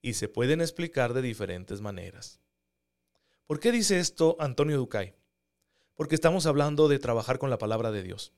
y 0.03 0.15
se 0.15 0.29
pueden 0.29 0.61
explicar 0.61 1.15
de 1.15 1.23
diferentes 1.23 1.81
maneras. 1.81 2.41
¿Por 3.51 3.59
qué 3.59 3.73
dice 3.73 3.99
esto 3.99 4.37
Antonio 4.39 4.77
Ducay? 4.77 5.13
Porque 5.97 6.15
estamos 6.15 6.47
hablando 6.47 6.87
de 6.87 7.01
trabajar 7.01 7.41
con 7.41 7.51
la 7.51 7.59
palabra 7.59 7.91
de 7.91 8.05
Dios. 8.05 8.33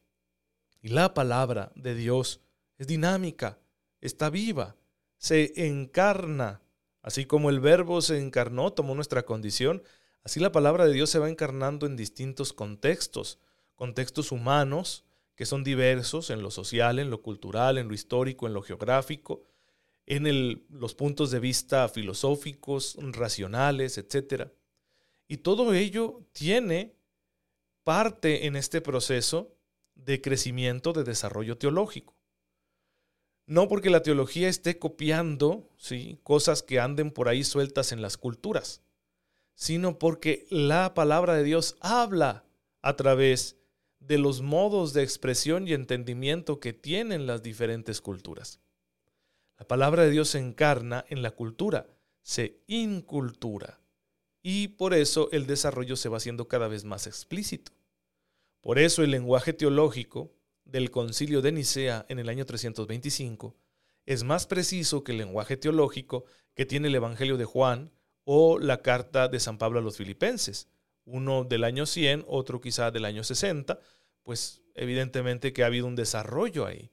Y 0.81 0.88
la 0.88 1.12
palabra 1.12 1.71
de 1.75 1.95
Dios 1.95 2.40
es 2.78 2.87
dinámica, 2.87 3.59
está 4.00 4.31
viva, 4.31 4.75
se 5.19 5.66
encarna 5.66 6.62
Así 7.02 7.26
como 7.26 7.50
el 7.50 7.61
verbo 7.61 8.00
se 8.00 8.16
encarnó, 8.16 8.73
tomó 8.73 8.95
nuestra 8.95 9.26
condición, 9.26 9.83
así 10.25 10.40
la 10.40 10.50
palabra 10.50 10.87
de 10.87 10.95
Dios 10.95 11.11
se 11.11 11.19
va 11.19 11.28
encarnando 11.28 11.85
en 11.85 11.95
distintos 11.95 12.54
contextos, 12.54 13.38
contextos 13.75 14.33
humanos 14.33 15.04
que 15.35 15.45
son 15.45 15.62
diversos 15.62 16.31
en 16.31 16.40
lo 16.40 16.50
social, 16.50 16.99
en 16.99 17.11
lo 17.11 17.21
cultural, 17.21 17.76
en 17.76 17.88
lo 17.88 17.92
histórico, 17.92 18.47
en 18.47 18.54
lo 18.54 18.62
geográfico, 18.62 19.45
en 20.07 20.64
los 20.71 20.95
puntos 20.95 21.31
de 21.31 21.38
vista 21.38 21.87
filosóficos, 21.90 22.97
racionales, 22.99 23.99
etc. 23.99 24.52
Y 25.32 25.38
todo 25.38 25.72
ello 25.72 26.26
tiene 26.32 26.94
parte 27.84 28.46
en 28.46 28.54
este 28.54 28.82
proceso 28.82 29.56
de 29.94 30.20
crecimiento, 30.20 30.92
de 30.92 31.04
desarrollo 31.04 31.56
teológico. 31.56 32.14
No 33.46 33.66
porque 33.66 33.88
la 33.88 34.02
teología 34.02 34.50
esté 34.50 34.78
copiando 34.78 35.70
¿sí? 35.78 36.18
cosas 36.22 36.62
que 36.62 36.80
anden 36.80 37.10
por 37.10 37.30
ahí 37.30 37.44
sueltas 37.44 37.92
en 37.92 38.02
las 38.02 38.18
culturas, 38.18 38.82
sino 39.54 39.98
porque 39.98 40.46
la 40.50 40.92
palabra 40.92 41.32
de 41.32 41.44
Dios 41.44 41.78
habla 41.80 42.44
a 42.82 42.94
través 42.96 43.56
de 44.00 44.18
los 44.18 44.42
modos 44.42 44.92
de 44.92 45.02
expresión 45.02 45.66
y 45.66 45.72
entendimiento 45.72 46.60
que 46.60 46.74
tienen 46.74 47.26
las 47.26 47.42
diferentes 47.42 48.02
culturas. 48.02 48.60
La 49.56 49.66
palabra 49.66 50.02
de 50.02 50.10
Dios 50.10 50.28
se 50.28 50.40
encarna 50.40 51.06
en 51.08 51.22
la 51.22 51.30
cultura, 51.30 51.86
se 52.20 52.60
incultura, 52.66 53.81
y 54.42 54.68
por 54.68 54.94
eso 54.94 55.28
el 55.32 55.46
desarrollo 55.46 55.96
se 55.96 56.08
va 56.08 56.16
haciendo 56.16 56.49
cada 56.49 56.68
vez 56.68 56.84
más 56.84 57.06
explícito. 57.06 57.72
Por 58.61 58.78
eso 58.78 59.02
el 59.02 59.11
lenguaje 59.11 59.52
teológico 59.52 60.32
del 60.64 60.90
concilio 60.90 61.42
de 61.42 61.52
Nicea 61.52 62.06
en 62.08 62.18
el 62.18 62.28
año 62.28 62.44
325 62.44 63.56
es 64.06 64.25
más 64.25 64.46
preciso 64.46 65.04
que 65.04 65.12
el 65.12 65.18
lenguaje 65.18 65.56
teológico 65.56 66.25
que 66.54 66.66
tiene 66.66 66.88
el 66.88 66.94
Evangelio 66.94 67.37
de 67.37 67.44
Juan 67.44 67.92
o 68.25 68.58
la 68.58 68.82
carta 68.82 69.28
de 69.28 69.40
San 69.40 69.58
Pablo 69.58 69.78
a 69.78 69.82
los 69.82 69.96
filipenses, 69.96 70.68
uno 71.04 71.44
del 71.44 71.64
año 71.64 71.87
100, 71.87 72.25
otro 72.28 72.61
quizá 72.61 72.90
del 72.90 73.04
año 73.04 73.25
60, 73.25 73.80
pues 74.22 74.62
evidentemente 74.75 75.52
que 75.52 75.62
ha 75.62 75.66
habido 75.66 75.87
un 75.87 75.96
desarrollo 75.96 76.66
ahí, 76.66 76.90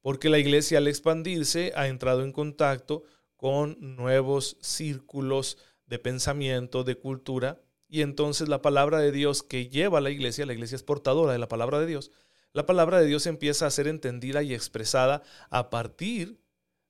porque 0.00 0.28
la 0.28 0.38
iglesia 0.38 0.78
al 0.78 0.88
expandirse 0.88 1.72
ha 1.74 1.88
entrado 1.88 2.22
en 2.22 2.32
contacto 2.32 3.02
con 3.36 3.76
nuevos 3.96 4.56
círculos 4.60 5.58
de 5.92 5.98
pensamiento, 5.98 6.84
de 6.84 6.94
cultura, 6.94 7.60
y 7.86 8.00
entonces 8.00 8.48
la 8.48 8.62
palabra 8.62 8.98
de 8.98 9.12
Dios 9.12 9.42
que 9.42 9.68
lleva 9.68 9.98
a 9.98 10.00
la 10.00 10.08
iglesia, 10.08 10.46
la 10.46 10.54
iglesia 10.54 10.76
es 10.76 10.82
portadora 10.82 11.34
de 11.34 11.38
la 11.38 11.48
palabra 11.48 11.78
de 11.80 11.84
Dios, 11.84 12.10
la 12.54 12.64
palabra 12.64 12.98
de 12.98 13.06
Dios 13.06 13.26
empieza 13.26 13.66
a 13.66 13.70
ser 13.70 13.86
entendida 13.88 14.42
y 14.42 14.54
expresada 14.54 15.22
a 15.50 15.68
partir 15.68 16.40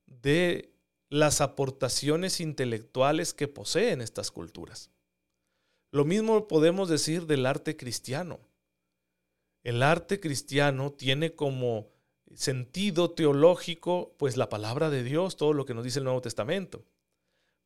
de 0.06 0.72
las 1.08 1.40
aportaciones 1.40 2.38
intelectuales 2.38 3.34
que 3.34 3.48
poseen 3.48 4.02
estas 4.02 4.30
culturas. 4.30 4.92
Lo 5.90 6.04
mismo 6.04 6.46
podemos 6.46 6.88
decir 6.88 7.26
del 7.26 7.44
arte 7.46 7.76
cristiano. 7.76 8.38
El 9.64 9.82
arte 9.82 10.20
cristiano 10.20 10.92
tiene 10.92 11.34
como 11.34 11.88
sentido 12.36 13.10
teológico 13.10 14.14
pues 14.16 14.36
la 14.36 14.48
palabra 14.48 14.90
de 14.90 15.02
Dios, 15.02 15.36
todo 15.36 15.54
lo 15.54 15.64
que 15.64 15.74
nos 15.74 15.82
dice 15.82 15.98
el 15.98 16.04
Nuevo 16.04 16.22
Testamento. 16.22 16.84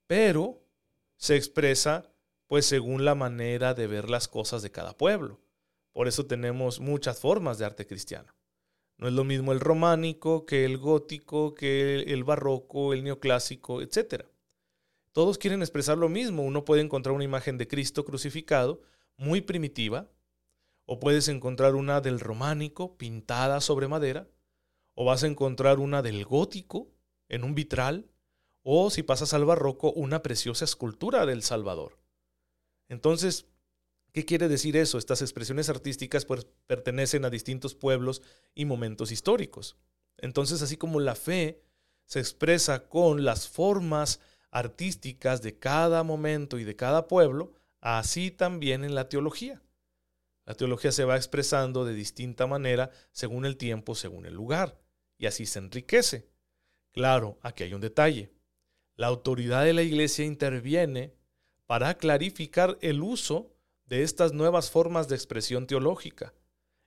Pero 0.06 0.65
se 1.16 1.36
expresa 1.36 2.12
pues 2.46 2.66
según 2.66 3.04
la 3.04 3.14
manera 3.14 3.74
de 3.74 3.86
ver 3.86 4.08
las 4.08 4.28
cosas 4.28 4.62
de 4.62 4.70
cada 4.70 4.96
pueblo. 4.96 5.40
Por 5.92 6.08
eso 6.08 6.26
tenemos 6.26 6.80
muchas 6.80 7.18
formas 7.18 7.58
de 7.58 7.64
arte 7.64 7.86
cristiano. 7.86 8.34
No 8.98 9.08
es 9.08 9.14
lo 9.14 9.24
mismo 9.24 9.52
el 9.52 9.60
románico 9.60 10.46
que 10.46 10.64
el 10.64 10.78
gótico, 10.78 11.54
que 11.54 12.00
el 12.00 12.24
barroco, 12.24 12.92
el 12.92 13.04
neoclásico, 13.04 13.82
etc. 13.82 14.26
Todos 15.12 15.38
quieren 15.38 15.60
expresar 15.60 15.98
lo 15.98 16.08
mismo. 16.08 16.42
Uno 16.42 16.64
puede 16.64 16.82
encontrar 16.82 17.14
una 17.14 17.24
imagen 17.24 17.58
de 17.58 17.68
Cristo 17.68 18.04
crucificado 18.04 18.80
muy 19.16 19.40
primitiva, 19.40 20.10
o 20.84 21.00
puedes 21.00 21.28
encontrar 21.28 21.74
una 21.74 22.00
del 22.00 22.20
románico 22.20 22.96
pintada 22.96 23.60
sobre 23.60 23.88
madera, 23.88 24.28
o 24.94 25.04
vas 25.04 25.24
a 25.24 25.26
encontrar 25.26 25.78
una 25.78 26.00
del 26.00 26.24
gótico 26.24 26.90
en 27.28 27.44
un 27.44 27.54
vitral, 27.54 28.10
o 28.68 28.90
si 28.90 29.04
pasas 29.04 29.32
al 29.32 29.44
barroco, 29.44 29.92
una 29.92 30.22
preciosa 30.22 30.64
escultura 30.64 31.24
del 31.24 31.42
Salvador. 31.42 31.98
Entonces, 32.88 33.46
¿Qué 34.16 34.24
quiere 34.24 34.48
decir 34.48 34.78
eso? 34.78 34.96
Estas 34.96 35.20
expresiones 35.20 35.68
artísticas 35.68 36.24
pues, 36.24 36.46
pertenecen 36.66 37.26
a 37.26 37.28
distintos 37.28 37.74
pueblos 37.74 38.22
y 38.54 38.64
momentos 38.64 39.12
históricos. 39.12 39.76
Entonces, 40.16 40.62
así 40.62 40.78
como 40.78 41.00
la 41.00 41.14
fe 41.14 41.60
se 42.06 42.20
expresa 42.20 42.88
con 42.88 43.26
las 43.26 43.46
formas 43.46 44.20
artísticas 44.50 45.42
de 45.42 45.58
cada 45.58 46.02
momento 46.02 46.58
y 46.58 46.64
de 46.64 46.76
cada 46.76 47.08
pueblo, 47.08 47.52
así 47.82 48.30
también 48.30 48.84
en 48.84 48.94
la 48.94 49.10
teología. 49.10 49.62
La 50.46 50.54
teología 50.54 50.92
se 50.92 51.04
va 51.04 51.16
expresando 51.16 51.84
de 51.84 51.92
distinta 51.92 52.46
manera 52.46 52.88
según 53.12 53.44
el 53.44 53.58
tiempo, 53.58 53.94
según 53.94 54.24
el 54.24 54.32
lugar, 54.32 54.78
y 55.18 55.26
así 55.26 55.44
se 55.44 55.58
enriquece. 55.58 56.30
Claro, 56.90 57.38
aquí 57.42 57.64
hay 57.64 57.74
un 57.74 57.82
detalle. 57.82 58.35
La 58.96 59.08
autoridad 59.08 59.64
de 59.64 59.74
la 59.74 59.82
iglesia 59.82 60.24
interviene 60.24 61.14
para 61.66 61.98
clarificar 61.98 62.78
el 62.80 63.02
uso 63.02 63.52
de 63.84 64.02
estas 64.02 64.32
nuevas 64.32 64.70
formas 64.70 65.08
de 65.08 65.14
expresión 65.14 65.66
teológica 65.66 66.34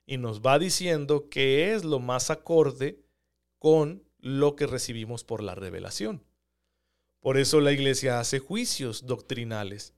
y 0.06 0.18
nos 0.18 0.40
va 0.40 0.58
diciendo 0.58 1.28
qué 1.30 1.72
es 1.72 1.84
lo 1.84 2.00
más 2.00 2.30
acorde 2.30 3.00
con 3.58 4.02
lo 4.18 4.56
que 4.56 4.66
recibimos 4.66 5.22
por 5.22 5.42
la 5.42 5.54
revelación. 5.54 6.24
Por 7.20 7.36
eso 7.36 7.60
la 7.60 7.72
iglesia 7.72 8.18
hace 8.18 8.38
juicios 8.38 9.06
doctrinales 9.06 9.94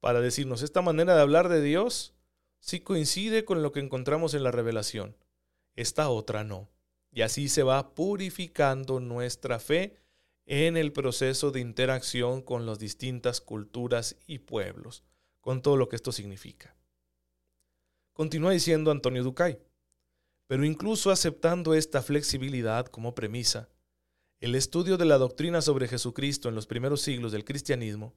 para 0.00 0.20
decirnos 0.20 0.62
esta 0.62 0.80
manera 0.80 1.14
de 1.14 1.20
hablar 1.20 1.48
de 1.48 1.60
Dios 1.60 2.14
sí 2.58 2.80
coincide 2.80 3.44
con 3.44 3.62
lo 3.62 3.72
que 3.72 3.80
encontramos 3.80 4.34
en 4.34 4.44
la 4.44 4.50
revelación, 4.50 5.16
esta 5.74 6.08
otra 6.08 6.44
no. 6.44 6.70
Y 7.12 7.22
así 7.22 7.48
se 7.48 7.62
va 7.64 7.94
purificando 7.94 9.00
nuestra 9.00 9.58
fe 9.58 9.96
en 10.52 10.76
el 10.76 10.92
proceso 10.92 11.52
de 11.52 11.60
interacción 11.60 12.42
con 12.42 12.66
las 12.66 12.80
distintas 12.80 13.40
culturas 13.40 14.16
y 14.26 14.40
pueblos, 14.40 15.04
con 15.40 15.62
todo 15.62 15.76
lo 15.76 15.88
que 15.88 15.94
esto 15.94 16.10
significa. 16.10 16.74
Continúa 18.12 18.50
diciendo 18.50 18.90
Antonio 18.90 19.22
Ducay, 19.22 19.60
pero 20.48 20.64
incluso 20.64 21.12
aceptando 21.12 21.72
esta 21.72 22.02
flexibilidad 22.02 22.86
como 22.86 23.14
premisa, 23.14 23.68
el 24.40 24.56
estudio 24.56 24.96
de 24.96 25.04
la 25.04 25.18
doctrina 25.18 25.62
sobre 25.62 25.86
Jesucristo 25.86 26.48
en 26.48 26.56
los 26.56 26.66
primeros 26.66 27.00
siglos 27.00 27.30
del 27.30 27.44
cristianismo 27.44 28.12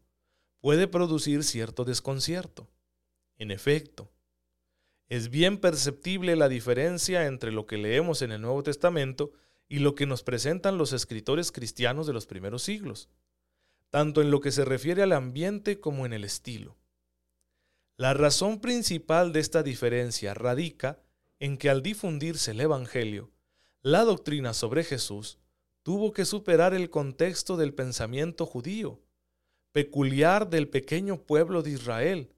puede 0.60 0.88
producir 0.88 1.44
cierto 1.44 1.86
desconcierto. 1.86 2.68
En 3.38 3.52
efecto, 3.52 4.12
es 5.08 5.30
bien 5.30 5.60
perceptible 5.60 6.36
la 6.36 6.50
diferencia 6.50 7.28
entre 7.28 7.52
lo 7.52 7.68
que 7.68 7.78
leemos 7.78 8.24
en 8.24 8.32
el 8.32 8.42
Nuevo 8.42 8.64
Testamento 8.64 9.34
y 9.68 9.80
lo 9.80 9.96
que 9.96 10.06
nos 10.06 10.24
presentan 10.24 10.78
los 10.78 10.94
escritores 10.94 11.52
cristianos 11.52 12.08
de 12.08 12.14
los 12.14 12.26
primeros 12.26 12.64
siglos, 12.64 13.10
tanto 13.90 14.22
en 14.22 14.32
lo 14.32 14.40
que 14.42 14.52
se 14.52 14.66
refiere 14.66 15.04
al 15.04 15.12
ambiente 15.12 15.80
como 15.80 16.06
en 16.06 16.14
el 16.14 16.24
estilo. 16.24 16.78
La 17.96 18.14
razón 18.14 18.60
principal 18.60 19.34
de 19.34 19.40
esta 19.40 19.62
diferencia 19.62 20.34
radica 20.34 21.00
en 21.40 21.58
que 21.58 21.70
al 21.70 21.84
difundirse 21.84 22.52
el 22.52 22.62
Evangelio, 22.62 23.32
la 23.82 24.04
doctrina 24.04 24.54
sobre 24.54 24.84
Jesús 24.84 25.38
tuvo 25.84 26.12
que 26.12 26.26
superar 26.26 26.74
el 26.74 26.90
contexto 26.90 27.56
del 27.56 27.74
pensamiento 27.74 28.46
judío, 28.46 29.02
peculiar 29.74 30.50
del 30.50 30.70
pequeño 30.70 31.22
pueblo 31.22 31.62
de 31.62 31.72
Israel, 31.72 32.34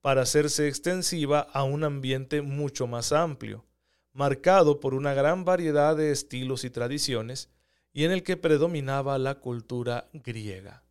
para 0.00 0.22
hacerse 0.22 0.68
extensiva 0.68 1.40
a 1.40 1.64
un 1.64 1.84
ambiente 1.84 2.40
mucho 2.40 2.86
más 2.86 3.12
amplio, 3.12 3.65
marcado 4.16 4.80
por 4.80 4.94
una 4.94 5.12
gran 5.12 5.44
variedad 5.44 5.94
de 5.94 6.10
estilos 6.10 6.64
y 6.64 6.70
tradiciones, 6.70 7.50
y 7.92 8.04
en 8.04 8.12
el 8.12 8.22
que 8.22 8.38
predominaba 8.38 9.18
la 9.18 9.40
cultura 9.40 10.08
griega. 10.14 10.84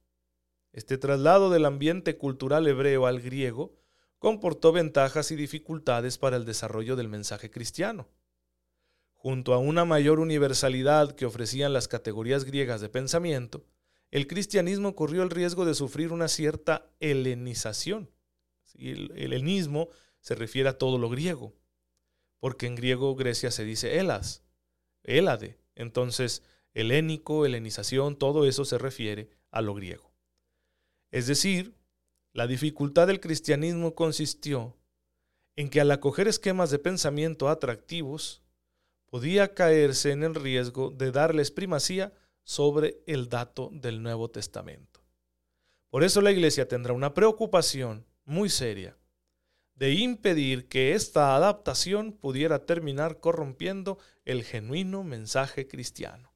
Este 0.71 0.99
traslado 0.99 1.49
del 1.49 1.65
ambiente 1.65 2.17
cultural 2.17 2.67
hebreo 2.67 3.07
al 3.07 3.21
griego 3.21 3.73
comportó 4.19 4.71
ventajas 4.71 5.31
y 5.31 5.35
dificultades 5.35 6.19
para 6.19 6.37
el 6.37 6.45
desarrollo 6.45 6.95
del 6.95 7.07
mensaje 7.07 7.49
cristiano. 7.49 8.07
Junto 9.13 9.55
a 9.55 9.57
una 9.57 9.85
mayor 9.85 10.19
universalidad 10.19 11.15
que 11.15 11.25
ofrecían 11.25 11.73
las 11.73 11.87
categorías 11.87 12.43
griegas 12.43 12.79
de 12.79 12.89
pensamiento, 12.89 13.65
el 14.11 14.27
cristianismo 14.27 14.95
corrió 14.95 15.23
el 15.23 15.31
riesgo 15.31 15.65
de 15.65 15.73
sufrir 15.73 16.11
una 16.11 16.27
cierta 16.27 16.91
helenización, 16.99 18.11
el 18.77 19.11
helenismo 19.15 19.89
se 20.19 20.35
refiere 20.35 20.69
a 20.69 20.77
todo 20.77 20.99
lo 20.99 21.09
griego, 21.09 21.53
porque 22.45 22.67
en 22.67 22.75
griego 22.75 23.15
Grecia 23.15 23.49
se 23.49 23.65
dice 23.65 23.97
Elas, 23.97 24.43
Elade. 25.01 25.57
Entonces, 25.73 26.43
helénico, 26.75 27.43
helenización, 27.43 28.17
todo 28.17 28.45
eso 28.45 28.65
se 28.65 28.77
refiere 28.77 29.31
a 29.49 29.63
lo 29.63 29.73
griego. 29.73 30.13
Es 31.09 31.25
decir, 31.25 31.73
la 32.33 32.45
dificultad 32.45 33.07
del 33.07 33.19
cristianismo 33.19 33.95
consistió 33.95 34.77
en 35.55 35.71
que 35.71 35.81
al 35.81 35.89
acoger 35.89 36.27
esquemas 36.27 36.69
de 36.69 36.77
pensamiento 36.77 37.49
atractivos, 37.49 38.43
podía 39.07 39.55
caerse 39.55 40.11
en 40.11 40.21
el 40.21 40.35
riesgo 40.35 40.91
de 40.91 41.11
darles 41.11 41.49
primacía 41.49 42.13
sobre 42.43 43.01
el 43.07 43.27
dato 43.27 43.71
del 43.73 44.03
Nuevo 44.03 44.29
Testamento. 44.29 45.03
Por 45.89 46.03
eso 46.03 46.21
la 46.21 46.31
Iglesia 46.31 46.67
tendrá 46.67 46.93
una 46.93 47.15
preocupación 47.15 48.05
muy 48.23 48.49
seria 48.49 48.95
de 49.75 49.93
impedir 49.93 50.67
que 50.67 50.93
esta 50.93 51.35
adaptación 51.35 52.13
pudiera 52.13 52.65
terminar 52.65 53.19
corrompiendo 53.19 53.97
el 54.23 54.43
genuino 54.43 55.03
mensaje 55.03 55.67
cristiano. 55.67 56.33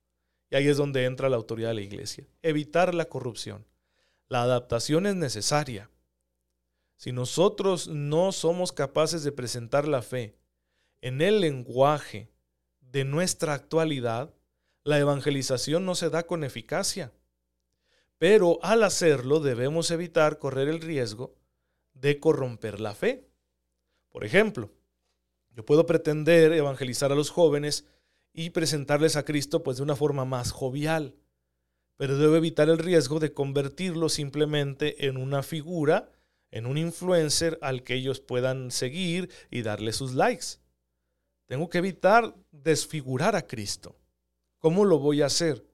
Y 0.52 0.56
ahí 0.56 0.68
es 0.68 0.78
donde 0.78 1.06
entra 1.06 1.30
la 1.30 1.38
autoridad 1.38 1.70
de 1.70 1.76
la 1.76 1.82
iglesia. 1.82 2.28
Evitar 2.42 2.94
la 2.94 3.06
corrupción. 3.06 3.66
La 4.28 4.44
adaptación 4.44 5.06
es 5.06 5.16
necesaria. 5.16 5.90
Si 6.98 7.12
nosotros 7.12 7.88
no 7.88 8.32
somos 8.32 8.72
capaces 8.72 9.24
de 9.24 9.32
presentar 9.32 9.88
la 9.88 10.02
fe 10.02 10.36
en 11.02 11.22
el 11.22 11.40
lenguaje 11.40 12.30
de 12.82 13.06
nuestra 13.06 13.54
actualidad, 13.54 14.34
la 14.84 15.00
evangelización 15.00 15.86
no 15.86 15.96
se 15.96 16.10
da 16.10 16.24
con 16.24 16.44
eficacia. 16.44 17.14
Pero 18.18 18.60
al 18.64 18.84
hacerlo 18.84 19.40
debemos 19.40 19.92
evitar 19.92 20.40
correr 20.40 20.68
el 20.68 20.82
riesgo 20.82 21.36
de 21.94 22.20
corromper 22.20 22.82
la 22.82 22.94
fe. 22.96 23.29
Por 24.10 24.26
ejemplo, 24.26 24.72
yo 25.56 25.66
puedo 25.66 25.86
pretender 25.86 26.54
evangelizar 26.54 27.12
a 27.12 27.16
los 27.16 27.30
jóvenes 27.30 27.86
y 28.34 28.52
presentarles 28.52 29.16
a 29.16 29.26
Cristo 29.26 29.64
pues 29.64 29.78
de 29.78 29.84
una 29.84 29.96
forma 29.96 30.26
más 30.26 30.52
jovial, 30.52 31.16
pero 31.98 32.18
debo 32.18 32.36
evitar 32.36 32.70
el 32.70 32.78
riesgo 32.78 33.20
de 33.20 33.34
convertirlo 33.34 34.10
simplemente 34.10 35.08
en 35.08 35.18
una 35.18 35.44
figura, 35.44 36.12
en 36.52 36.66
un 36.66 36.78
influencer 36.78 37.60
al 37.62 37.84
que 37.84 37.96
ellos 37.96 38.22
puedan 38.22 38.72
seguir 38.72 39.30
y 39.52 39.62
darle 39.62 39.94
sus 39.94 40.14
likes. 40.14 40.60
Tengo 41.46 41.70
que 41.70 41.80
evitar 41.80 42.36
desfigurar 42.52 43.36
a 43.36 43.46
Cristo. 43.46 43.98
¿Cómo 44.60 44.86
lo 44.86 45.00
voy 45.00 45.22
a 45.22 45.26
hacer? 45.26 45.66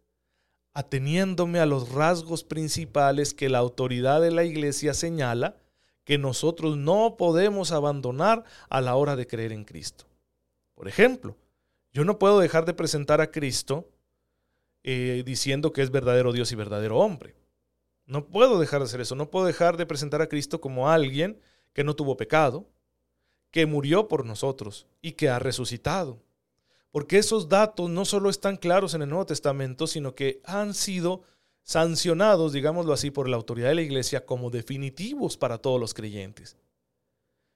Ateniéndome 0.74 1.60
a 1.60 1.66
los 1.66 1.90
rasgos 1.90 2.44
principales 2.44 3.34
que 3.34 3.50
la 3.50 3.60
autoridad 3.60 4.22
de 4.22 4.32
la 4.32 4.44
iglesia 4.44 4.94
señala 4.94 5.58
que 6.06 6.18
nosotros 6.18 6.78
no 6.78 7.18
podemos 7.18 7.72
abandonar 7.72 8.46
a 8.70 8.80
la 8.80 8.96
hora 8.96 9.16
de 9.16 9.28
creer 9.28 9.52
en 9.52 9.66
Cristo. 9.66 10.06
Por 10.76 10.88
ejemplo, 10.88 11.36
yo 11.92 12.06
no 12.06 12.20
puedo 12.20 12.40
dejar 12.40 12.66
de 12.66 12.74
presentar 12.74 13.22
a 13.22 13.32
Cristo 13.32 13.90
eh, 14.84 15.24
diciendo 15.26 15.74
que 15.74 15.82
es 15.82 15.90
verdadero 15.90 16.32
Dios 16.32 16.52
y 16.52 16.56
verdadero 16.56 17.00
hombre. 17.00 17.36
No 18.06 18.28
puedo 18.28 18.60
dejar 18.60 18.82
de 18.82 18.86
hacer 18.86 19.02
eso. 19.02 19.16
No 19.16 19.32
puedo 19.32 19.48
dejar 19.48 19.78
de 19.78 19.88
presentar 19.88 20.22
a 20.22 20.30
Cristo 20.30 20.62
como 20.62 20.90
alguien 20.90 21.40
que 21.74 21.84
no 21.84 21.96
tuvo 21.96 22.18
pecado, 22.18 22.68
que 23.50 23.66
murió 23.66 24.08
por 24.08 24.26
nosotros 24.26 24.86
y 25.02 25.14
que 25.14 25.30
ha 25.30 25.40
resucitado. 25.40 26.22
Porque 26.92 27.18
esos 27.18 27.50
datos 27.50 27.90
no 27.90 28.06
solo 28.06 28.30
están 28.30 28.58
claros 28.58 28.94
en 28.94 29.02
el 29.02 29.10
Nuevo 29.10 29.26
Testamento, 29.26 29.88
sino 29.88 30.14
que 30.14 30.40
han 30.46 30.74
sido 30.74 31.24
sancionados, 31.66 32.54
digámoslo 32.54 32.94
así, 32.94 33.10
por 33.10 33.28
la 33.28 33.36
autoridad 33.36 33.70
de 33.70 33.76
la 33.76 33.82
iglesia 33.82 34.26
como 34.26 34.52
definitivos 34.52 35.36
para 35.36 35.58
todos 35.58 35.80
los 35.80 35.94
creyentes. 35.94 36.58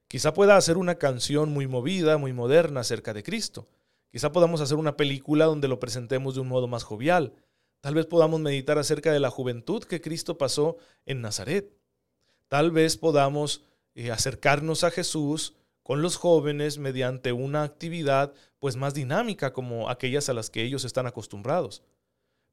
Quizá 0.08 0.34
pueda 0.34 0.58
hacer 0.58 0.78
una 0.78 0.96
canción 0.96 1.54
muy 1.54 1.68
movida, 1.68 2.18
muy 2.18 2.34
moderna 2.34 2.80
acerca 2.82 3.14
de 3.14 3.22
Cristo. 3.22 3.68
Quizá 4.12 4.32
podamos 4.32 4.62
hacer 4.62 4.78
una 4.78 4.98
película 4.98 5.46
donde 5.46 5.68
lo 5.68 5.80
presentemos 5.80 6.34
de 6.34 6.42
un 6.42 6.48
modo 6.48 6.68
más 6.68 6.84
jovial. 6.84 7.34
Tal 7.82 7.94
vez 7.94 8.08
podamos 8.08 8.40
meditar 8.40 8.80
acerca 8.80 9.14
de 9.14 9.20
la 9.20 9.30
juventud 9.30 9.84
que 9.84 10.02
Cristo 10.02 10.40
pasó 10.40 10.78
en 11.06 11.22
Nazaret. 11.22 11.72
Tal 12.48 12.72
vez 12.72 12.98
podamos 12.98 13.62
eh, 13.94 14.10
acercarnos 14.10 14.84
a 14.84 14.90
Jesús 14.90 15.54
con 15.84 16.02
los 16.02 16.16
jóvenes 16.16 16.80
mediante 16.80 17.32
una 17.32 17.62
actividad 17.62 18.34
pues 18.58 18.76
más 18.76 18.96
dinámica 18.96 19.54
como 19.54 19.88
aquellas 19.88 20.30
a 20.30 20.34
las 20.34 20.50
que 20.50 20.64
ellos 20.64 20.84
están 20.84 21.06
acostumbrados 21.06 21.84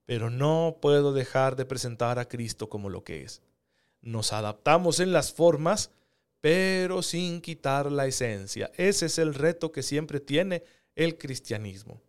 pero 0.07 0.29
no 0.29 0.77
puedo 0.81 1.11
dejar 1.11 1.57
de 1.57 1.65
presentar 1.65 2.17
a 2.17 2.29
Cristo 2.29 2.69
como 2.69 2.89
lo 2.89 3.03
que 3.03 3.23
es. 3.23 3.41
Nos 4.01 4.31
adaptamos 4.31 5.01
en 5.01 5.11
las 5.11 5.33
formas, 5.33 5.91
pero 6.39 7.03
sin 7.03 7.41
quitar 7.41 7.91
la 7.91 8.05
esencia. 8.07 8.71
Ese 8.77 9.07
es 9.07 9.17
el 9.19 9.33
reto 9.33 9.73
que 9.73 9.83
siempre 9.83 10.21
tiene 10.21 10.63
el 10.95 11.17
cristianismo. 11.17 12.01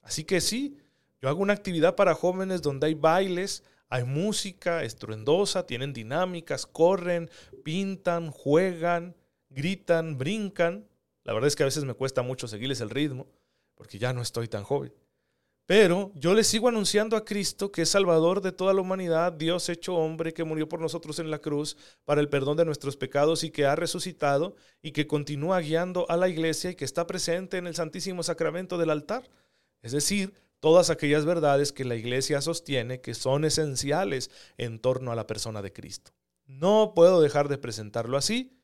Así 0.00 0.24
que 0.24 0.40
sí, 0.40 0.78
yo 1.20 1.28
hago 1.28 1.42
una 1.42 1.52
actividad 1.52 1.94
para 1.94 2.14
jóvenes 2.14 2.62
donde 2.62 2.86
hay 2.86 2.94
bailes, 2.94 3.64
hay 3.90 4.04
música 4.04 4.82
estruendosa, 4.82 5.66
tienen 5.66 5.92
dinámicas, 5.92 6.64
corren, 6.64 7.30
pintan, 7.62 8.30
juegan, 8.30 9.14
gritan, 9.50 10.16
brincan. 10.16 10.88
La 11.24 11.34
verdad 11.34 11.48
es 11.48 11.56
que 11.56 11.64
a 11.64 11.66
veces 11.66 11.84
me 11.84 11.92
cuesta 11.92 12.22
mucho 12.22 12.48
seguirles 12.48 12.80
el 12.80 12.88
ritmo, 12.88 13.26
porque 13.74 13.98
ya 13.98 14.14
no 14.14 14.22
estoy 14.22 14.48
tan 14.48 14.64
joven. 14.64 14.94
Pero 15.72 16.12
yo 16.14 16.34
les 16.34 16.48
sigo 16.48 16.68
anunciando 16.68 17.16
a 17.16 17.24
Cristo 17.24 17.72
que 17.72 17.80
es 17.80 17.88
Salvador 17.88 18.42
de 18.42 18.52
toda 18.52 18.74
la 18.74 18.82
humanidad, 18.82 19.32
Dios 19.32 19.70
hecho 19.70 19.94
hombre, 19.94 20.34
que 20.34 20.44
murió 20.44 20.68
por 20.68 20.80
nosotros 20.80 21.18
en 21.18 21.30
la 21.30 21.38
cruz 21.38 21.78
para 22.04 22.20
el 22.20 22.28
perdón 22.28 22.58
de 22.58 22.66
nuestros 22.66 22.98
pecados 22.98 23.42
y 23.42 23.50
que 23.50 23.64
ha 23.64 23.74
resucitado 23.74 24.54
y 24.82 24.92
que 24.92 25.06
continúa 25.06 25.60
guiando 25.60 26.04
a 26.10 26.18
la 26.18 26.28
iglesia 26.28 26.68
y 26.68 26.74
que 26.74 26.84
está 26.84 27.06
presente 27.06 27.56
en 27.56 27.66
el 27.66 27.74
Santísimo 27.74 28.22
Sacramento 28.22 28.76
del 28.76 28.90
altar. 28.90 29.30
Es 29.80 29.92
decir, 29.92 30.34
todas 30.60 30.90
aquellas 30.90 31.24
verdades 31.24 31.72
que 31.72 31.86
la 31.86 31.94
iglesia 31.94 32.42
sostiene 32.42 33.00
que 33.00 33.14
son 33.14 33.46
esenciales 33.46 34.30
en 34.58 34.78
torno 34.78 35.10
a 35.10 35.16
la 35.16 35.26
persona 35.26 35.62
de 35.62 35.72
Cristo. 35.72 36.12
No 36.44 36.92
puedo 36.94 37.22
dejar 37.22 37.48
de 37.48 37.56
presentarlo 37.56 38.18
así 38.18 38.58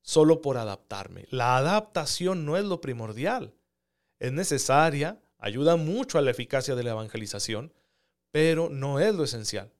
solo 0.00 0.40
por 0.40 0.56
adaptarme. 0.56 1.26
La 1.28 1.58
adaptación 1.58 2.46
no 2.46 2.56
es 2.56 2.64
lo 2.64 2.80
primordial. 2.80 3.52
Es 4.18 4.32
necesaria 4.32 5.20
ayuda 5.38 5.76
mucho 5.76 6.18
a 6.18 6.22
la 6.22 6.30
eficacia 6.30 6.74
de 6.74 6.82
la 6.82 6.92
evangelización, 6.92 7.72
pero 8.30 8.68
no 8.68 9.00
es 9.00 9.14
lo 9.14 9.24
esencial. 9.24 9.72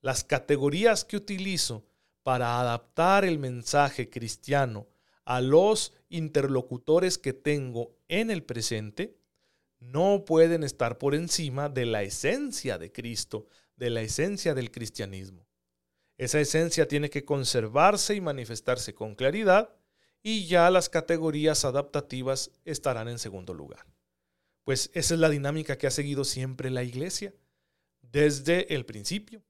Las 0.00 0.24
categorías 0.24 1.04
que 1.04 1.16
utilizo 1.16 1.84
para 2.22 2.60
adaptar 2.60 3.24
el 3.24 3.38
mensaje 3.38 4.10
cristiano 4.10 4.86
a 5.24 5.40
los 5.40 5.92
interlocutores 6.08 7.18
que 7.18 7.32
tengo 7.32 7.96
en 8.08 8.30
el 8.30 8.42
presente 8.42 9.18
no 9.80 10.24
pueden 10.24 10.64
estar 10.64 10.98
por 10.98 11.14
encima 11.14 11.68
de 11.68 11.86
la 11.86 12.02
esencia 12.02 12.78
de 12.78 12.92
Cristo, 12.92 13.46
de 13.76 13.90
la 13.90 14.00
esencia 14.00 14.54
del 14.54 14.70
cristianismo. 14.70 15.46
Esa 16.16 16.40
esencia 16.40 16.88
tiene 16.88 17.10
que 17.10 17.24
conservarse 17.24 18.14
y 18.14 18.20
manifestarse 18.20 18.94
con 18.94 19.14
claridad 19.14 19.70
y 20.22 20.46
ya 20.46 20.68
las 20.70 20.88
categorías 20.88 21.64
adaptativas 21.64 22.50
estarán 22.64 23.08
en 23.08 23.18
segundo 23.18 23.54
lugar. 23.54 23.86
Pues 24.68 24.90
esa 24.92 25.14
es 25.14 25.20
la 25.20 25.30
dinámica 25.30 25.78
que 25.78 25.86
ha 25.86 25.90
seguido 25.90 26.24
siempre 26.24 26.68
la 26.68 26.82
iglesia 26.82 27.34
desde 28.02 28.74
el 28.74 28.84
principio. 28.84 29.42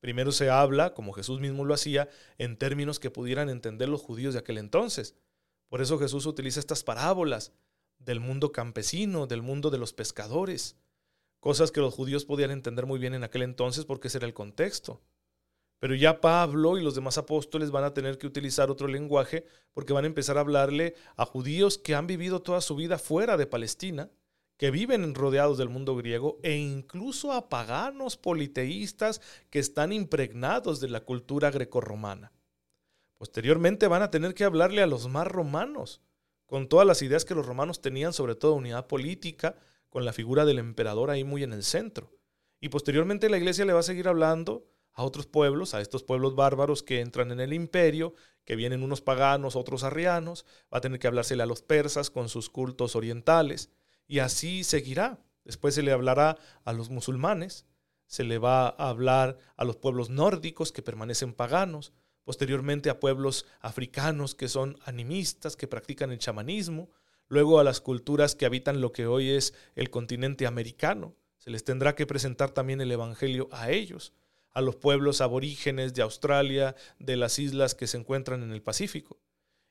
Primero 0.00 0.32
se 0.32 0.50
habla, 0.50 0.94
como 0.94 1.12
Jesús 1.12 1.38
mismo 1.38 1.64
lo 1.64 1.74
hacía, 1.74 2.08
en 2.38 2.56
términos 2.56 2.98
que 2.98 3.12
pudieran 3.12 3.50
entender 3.50 3.88
los 3.88 4.02
judíos 4.02 4.34
de 4.34 4.40
aquel 4.40 4.58
entonces. 4.58 5.14
Por 5.68 5.80
eso 5.80 5.96
Jesús 5.96 6.26
utiliza 6.26 6.58
estas 6.58 6.82
parábolas 6.82 7.52
del 8.00 8.18
mundo 8.18 8.50
campesino, 8.50 9.28
del 9.28 9.42
mundo 9.42 9.70
de 9.70 9.78
los 9.78 9.92
pescadores, 9.92 10.74
cosas 11.38 11.70
que 11.70 11.78
los 11.78 11.94
judíos 11.94 12.24
podían 12.24 12.50
entender 12.50 12.84
muy 12.84 12.98
bien 12.98 13.14
en 13.14 13.22
aquel 13.22 13.42
entonces 13.42 13.84
porque 13.84 14.08
ese 14.08 14.18
era 14.18 14.26
el 14.26 14.34
contexto. 14.34 15.00
Pero 15.78 15.94
ya 15.94 16.20
Pablo 16.20 16.78
y 16.78 16.82
los 16.82 16.96
demás 16.96 17.16
apóstoles 17.16 17.70
van 17.70 17.84
a 17.84 17.94
tener 17.94 18.18
que 18.18 18.26
utilizar 18.26 18.72
otro 18.72 18.88
lenguaje 18.88 19.44
porque 19.72 19.92
van 19.92 20.02
a 20.02 20.08
empezar 20.08 20.36
a 20.36 20.40
hablarle 20.40 20.96
a 21.14 21.24
judíos 21.26 21.78
que 21.78 21.94
han 21.94 22.08
vivido 22.08 22.42
toda 22.42 22.60
su 22.60 22.74
vida 22.74 22.98
fuera 22.98 23.36
de 23.36 23.46
Palestina 23.46 24.10
que 24.58 24.70
viven 24.70 25.14
rodeados 25.14 25.56
del 25.56 25.70
mundo 25.70 25.96
griego 25.96 26.38
e 26.42 26.56
incluso 26.56 27.32
a 27.32 27.48
paganos 27.48 28.16
politeístas 28.16 29.22
que 29.50 29.60
están 29.60 29.92
impregnados 29.92 30.80
de 30.80 30.88
la 30.88 31.00
cultura 31.00 31.50
grecorromana. 31.50 32.32
Posteriormente 33.16 33.86
van 33.86 34.02
a 34.02 34.10
tener 34.10 34.34
que 34.34 34.44
hablarle 34.44 34.82
a 34.82 34.86
los 34.86 35.08
más 35.08 35.26
romanos, 35.26 36.02
con 36.44 36.68
todas 36.68 36.86
las 36.86 37.02
ideas 37.02 37.24
que 37.24 37.34
los 37.34 37.46
romanos 37.46 37.80
tenían 37.80 38.12
sobre 38.12 38.34
todo 38.34 38.54
unidad 38.54 38.88
política, 38.88 39.56
con 39.88 40.04
la 40.04 40.12
figura 40.12 40.44
del 40.44 40.58
emperador 40.58 41.10
ahí 41.10 41.24
muy 41.24 41.44
en 41.44 41.52
el 41.52 41.62
centro. 41.62 42.12
Y 42.60 42.68
posteriormente 42.68 43.30
la 43.30 43.38
iglesia 43.38 43.64
le 43.64 43.72
va 43.72 43.80
a 43.80 43.84
seguir 43.84 44.08
hablando 44.08 44.66
a 44.92 45.04
otros 45.04 45.26
pueblos, 45.26 45.74
a 45.74 45.80
estos 45.80 46.02
pueblos 46.02 46.34
bárbaros 46.34 46.82
que 46.82 47.00
entran 47.00 47.30
en 47.30 47.38
el 47.38 47.52
imperio, 47.52 48.14
que 48.44 48.56
vienen 48.56 48.82
unos 48.82 49.02
paganos, 49.02 49.54
otros 49.54 49.84
arrianos, 49.84 50.44
va 50.72 50.78
a 50.78 50.80
tener 50.80 50.98
que 50.98 51.06
hablársele 51.06 51.44
a 51.44 51.46
los 51.46 51.62
persas 51.62 52.10
con 52.10 52.28
sus 52.28 52.50
cultos 52.50 52.96
orientales, 52.96 53.70
y 54.08 54.18
así 54.18 54.64
seguirá. 54.64 55.20
Después 55.44 55.74
se 55.74 55.82
le 55.82 55.92
hablará 55.92 56.38
a 56.64 56.72
los 56.72 56.90
musulmanes, 56.90 57.66
se 58.06 58.24
le 58.24 58.38
va 58.38 58.68
a 58.68 58.88
hablar 58.88 59.38
a 59.56 59.64
los 59.64 59.76
pueblos 59.76 60.10
nórdicos 60.10 60.72
que 60.72 60.82
permanecen 60.82 61.34
paganos, 61.34 61.92
posteriormente 62.24 62.90
a 62.90 63.00
pueblos 63.00 63.46
africanos 63.60 64.34
que 64.34 64.48
son 64.48 64.78
animistas, 64.84 65.56
que 65.56 65.68
practican 65.68 66.10
el 66.10 66.18
chamanismo, 66.18 66.90
luego 67.28 67.60
a 67.60 67.64
las 67.64 67.80
culturas 67.80 68.34
que 68.34 68.46
habitan 68.46 68.80
lo 68.80 68.92
que 68.92 69.06
hoy 69.06 69.30
es 69.30 69.54
el 69.76 69.90
continente 69.90 70.46
americano. 70.46 71.14
Se 71.36 71.50
les 71.50 71.64
tendrá 71.64 71.94
que 71.94 72.06
presentar 72.06 72.50
también 72.50 72.80
el 72.80 72.90
Evangelio 72.90 73.48
a 73.52 73.70
ellos, 73.70 74.12
a 74.52 74.60
los 74.60 74.76
pueblos 74.76 75.20
aborígenes 75.20 75.94
de 75.94 76.02
Australia, 76.02 76.74
de 76.98 77.16
las 77.16 77.38
islas 77.38 77.74
que 77.74 77.86
se 77.86 77.98
encuentran 77.98 78.42
en 78.42 78.52
el 78.52 78.62
Pacífico. 78.62 79.18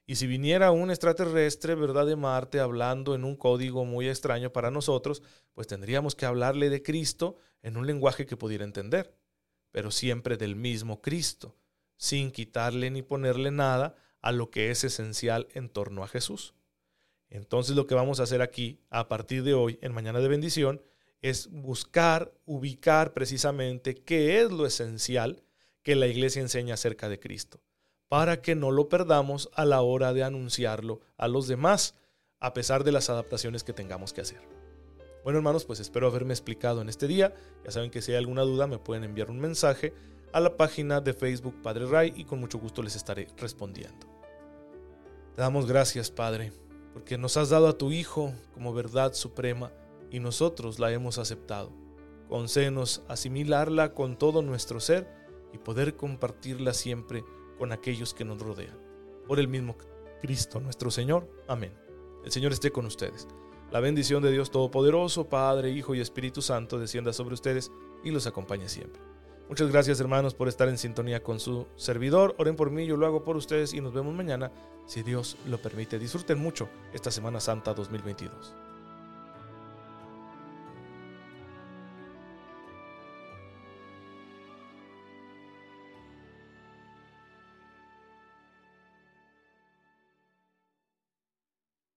Y 0.10 0.16
si 0.16 0.26
viniera 0.26 0.72
un 0.72 0.90
extraterrestre, 0.90 1.76
¿verdad?, 1.76 2.06
de 2.06 2.16
Marte 2.16 2.62
hablando 2.62 3.14
en 3.14 3.26
un 3.26 3.36
código 3.36 3.84
muy 3.84 4.08
extraño 4.08 4.54
para 4.54 4.72
nosotros, 4.72 5.22
pues 5.54 5.68
tendríamos 5.68 6.16
que 6.16 6.26
hablarle 6.26 6.70
de 6.70 6.82
Cristo 6.82 7.36
en 7.62 7.76
un 7.76 7.86
lenguaje 7.86 8.26
que 8.26 8.38
pudiera 8.38 8.64
entender, 8.64 9.14
pero 9.70 9.92
siempre 9.92 10.38
del 10.38 10.56
mismo 10.56 11.02
Cristo, 11.02 11.58
sin 11.98 12.32
quitarle 12.32 12.90
ni 12.90 13.02
ponerle 13.02 13.52
nada 13.52 13.96
a 14.22 14.32
lo 14.32 14.50
que 14.50 14.72
es 14.72 14.86
esencial 14.86 15.50
en 15.54 15.68
torno 15.68 16.06
a 16.06 16.08
Jesús. 16.08 16.54
Entonces 17.30 17.76
lo 17.76 17.86
que 17.86 17.96
vamos 17.96 18.22
a 18.22 18.24
hacer 18.24 18.42
aquí, 18.42 18.80
a 18.90 19.10
partir 19.10 19.44
de 19.44 19.56
hoy, 19.56 19.78
en 19.82 19.94
Mañana 19.94 20.22
de 20.22 20.30
Bendición, 20.30 20.82
es 21.22 21.50
buscar, 21.52 22.34
ubicar 22.46 23.14
precisamente 23.14 23.94
qué 23.94 24.40
es 24.40 24.52
lo 24.52 24.66
esencial 24.66 25.44
que 25.84 25.98
la 25.98 26.08
iglesia 26.08 26.42
enseña 26.42 26.76
acerca 26.76 27.10
de 27.10 27.20
Cristo 27.20 27.60
para 28.10 28.42
que 28.42 28.56
no 28.56 28.72
lo 28.72 28.90
perdamos 28.90 29.50
a 29.54 29.66
la 29.66 29.82
hora 29.82 30.14
de 30.14 30.24
anunciarlo 30.24 31.02
a 31.18 31.28
los 31.28 31.48
demás, 31.48 31.96
a 32.40 32.54
pesar 32.54 32.84
de 32.84 32.92
las 32.92 33.10
adaptaciones 33.10 33.64
que 33.64 33.74
tengamos 33.74 34.14
que 34.14 34.22
hacer. 34.22 34.42
Bueno 35.24 35.40
hermanos, 35.40 35.66
pues 35.66 35.80
espero 35.80 36.08
haberme 36.08 36.34
explicado 36.34 36.82
en 36.82 36.90
este 36.90 37.08
día. 37.08 37.34
Ya 37.66 37.72
saben 37.72 37.92
que 37.92 38.02
si 38.02 38.12
hay 38.12 38.18
alguna 38.18 38.44
duda 38.44 38.68
me 38.68 38.78
pueden 38.78 39.04
enviar 39.04 39.30
un 39.30 39.40
mensaje 39.40 39.94
a 40.32 40.40
la 40.40 40.56
página 40.56 41.02
de 41.02 41.14
Facebook 41.14 41.62
Padre 41.62 41.86
Ray 41.86 42.14
y 42.16 42.24
con 42.24 42.40
mucho 42.40 42.60
gusto 42.60 42.82
les 42.82 42.96
estaré 42.96 43.28
respondiendo. 43.38 44.08
Te 45.36 45.42
damos 45.42 45.66
gracias 45.68 46.12
Padre, 46.12 46.54
porque 46.94 47.18
nos 47.18 47.36
has 47.36 47.50
dado 47.50 47.68
a 47.68 47.78
tu 47.78 47.92
Hijo 47.92 48.34
como 48.54 48.74
verdad 48.74 49.14
suprema 49.14 49.72
y 50.10 50.20
nosotros 50.20 50.80
la 50.80 50.92
hemos 50.92 51.18
aceptado. 51.18 51.72
Concédenos 52.30 53.04
asimilarla 53.08 53.94
con 53.94 54.18
todo 54.18 54.42
nuestro 54.42 54.80
ser 54.80 55.08
y 55.54 55.58
poder 55.58 55.96
compartirla 55.96 56.74
siempre 56.74 57.24
con 57.58 57.72
aquellos 57.72 58.14
que 58.14 58.26
nos 58.26 58.40
rodean. 58.40 58.78
Por 59.28 59.40
el 59.40 59.48
mismo 59.48 59.76
Cristo 60.22 60.60
nuestro 60.60 60.92
Señor. 60.92 61.30
Amén. 61.48 61.74
El 62.24 62.32
Señor 62.32 62.52
esté 62.52 62.72
con 62.72 62.86
ustedes. 62.86 63.28
La 63.72 63.80
bendición 63.80 64.24
de 64.24 64.32
Dios 64.32 64.50
Todopoderoso, 64.50 65.28
Padre, 65.28 65.72
Hijo 65.72 65.94
y 65.94 66.00
Espíritu 66.00 66.42
Santo, 66.42 66.80
descienda 66.80 67.12
sobre 67.12 67.34
ustedes 67.34 67.72
y 68.04 68.12
los 68.12 68.26
acompañe 68.28 68.70
siempre. 68.70 69.02
Muchas 69.50 69.72
gracias 69.72 70.00
hermanos 70.00 70.34
por 70.34 70.48
estar 70.48 70.68
en 70.68 70.78
sintonía 70.78 71.24
con 71.24 71.40
su 71.40 71.68
servidor. 71.78 72.36
Oren 72.38 72.56
por 72.56 72.70
mí, 72.70 72.86
yo 72.86 72.98
lo 72.98 73.06
hago 73.06 73.24
por 73.24 73.38
ustedes 73.38 73.74
y 73.74 73.82
nos 73.82 73.94
vemos 73.94 74.14
mañana, 74.14 74.52
si 74.86 75.04
Dios 75.04 75.38
lo 75.46 75.58
permite. 75.58 76.00
Disfruten 76.00 76.38
mucho 76.38 76.70
esta 76.94 77.12
Semana 77.12 77.40
Santa 77.40 77.74
2022. 77.74 78.67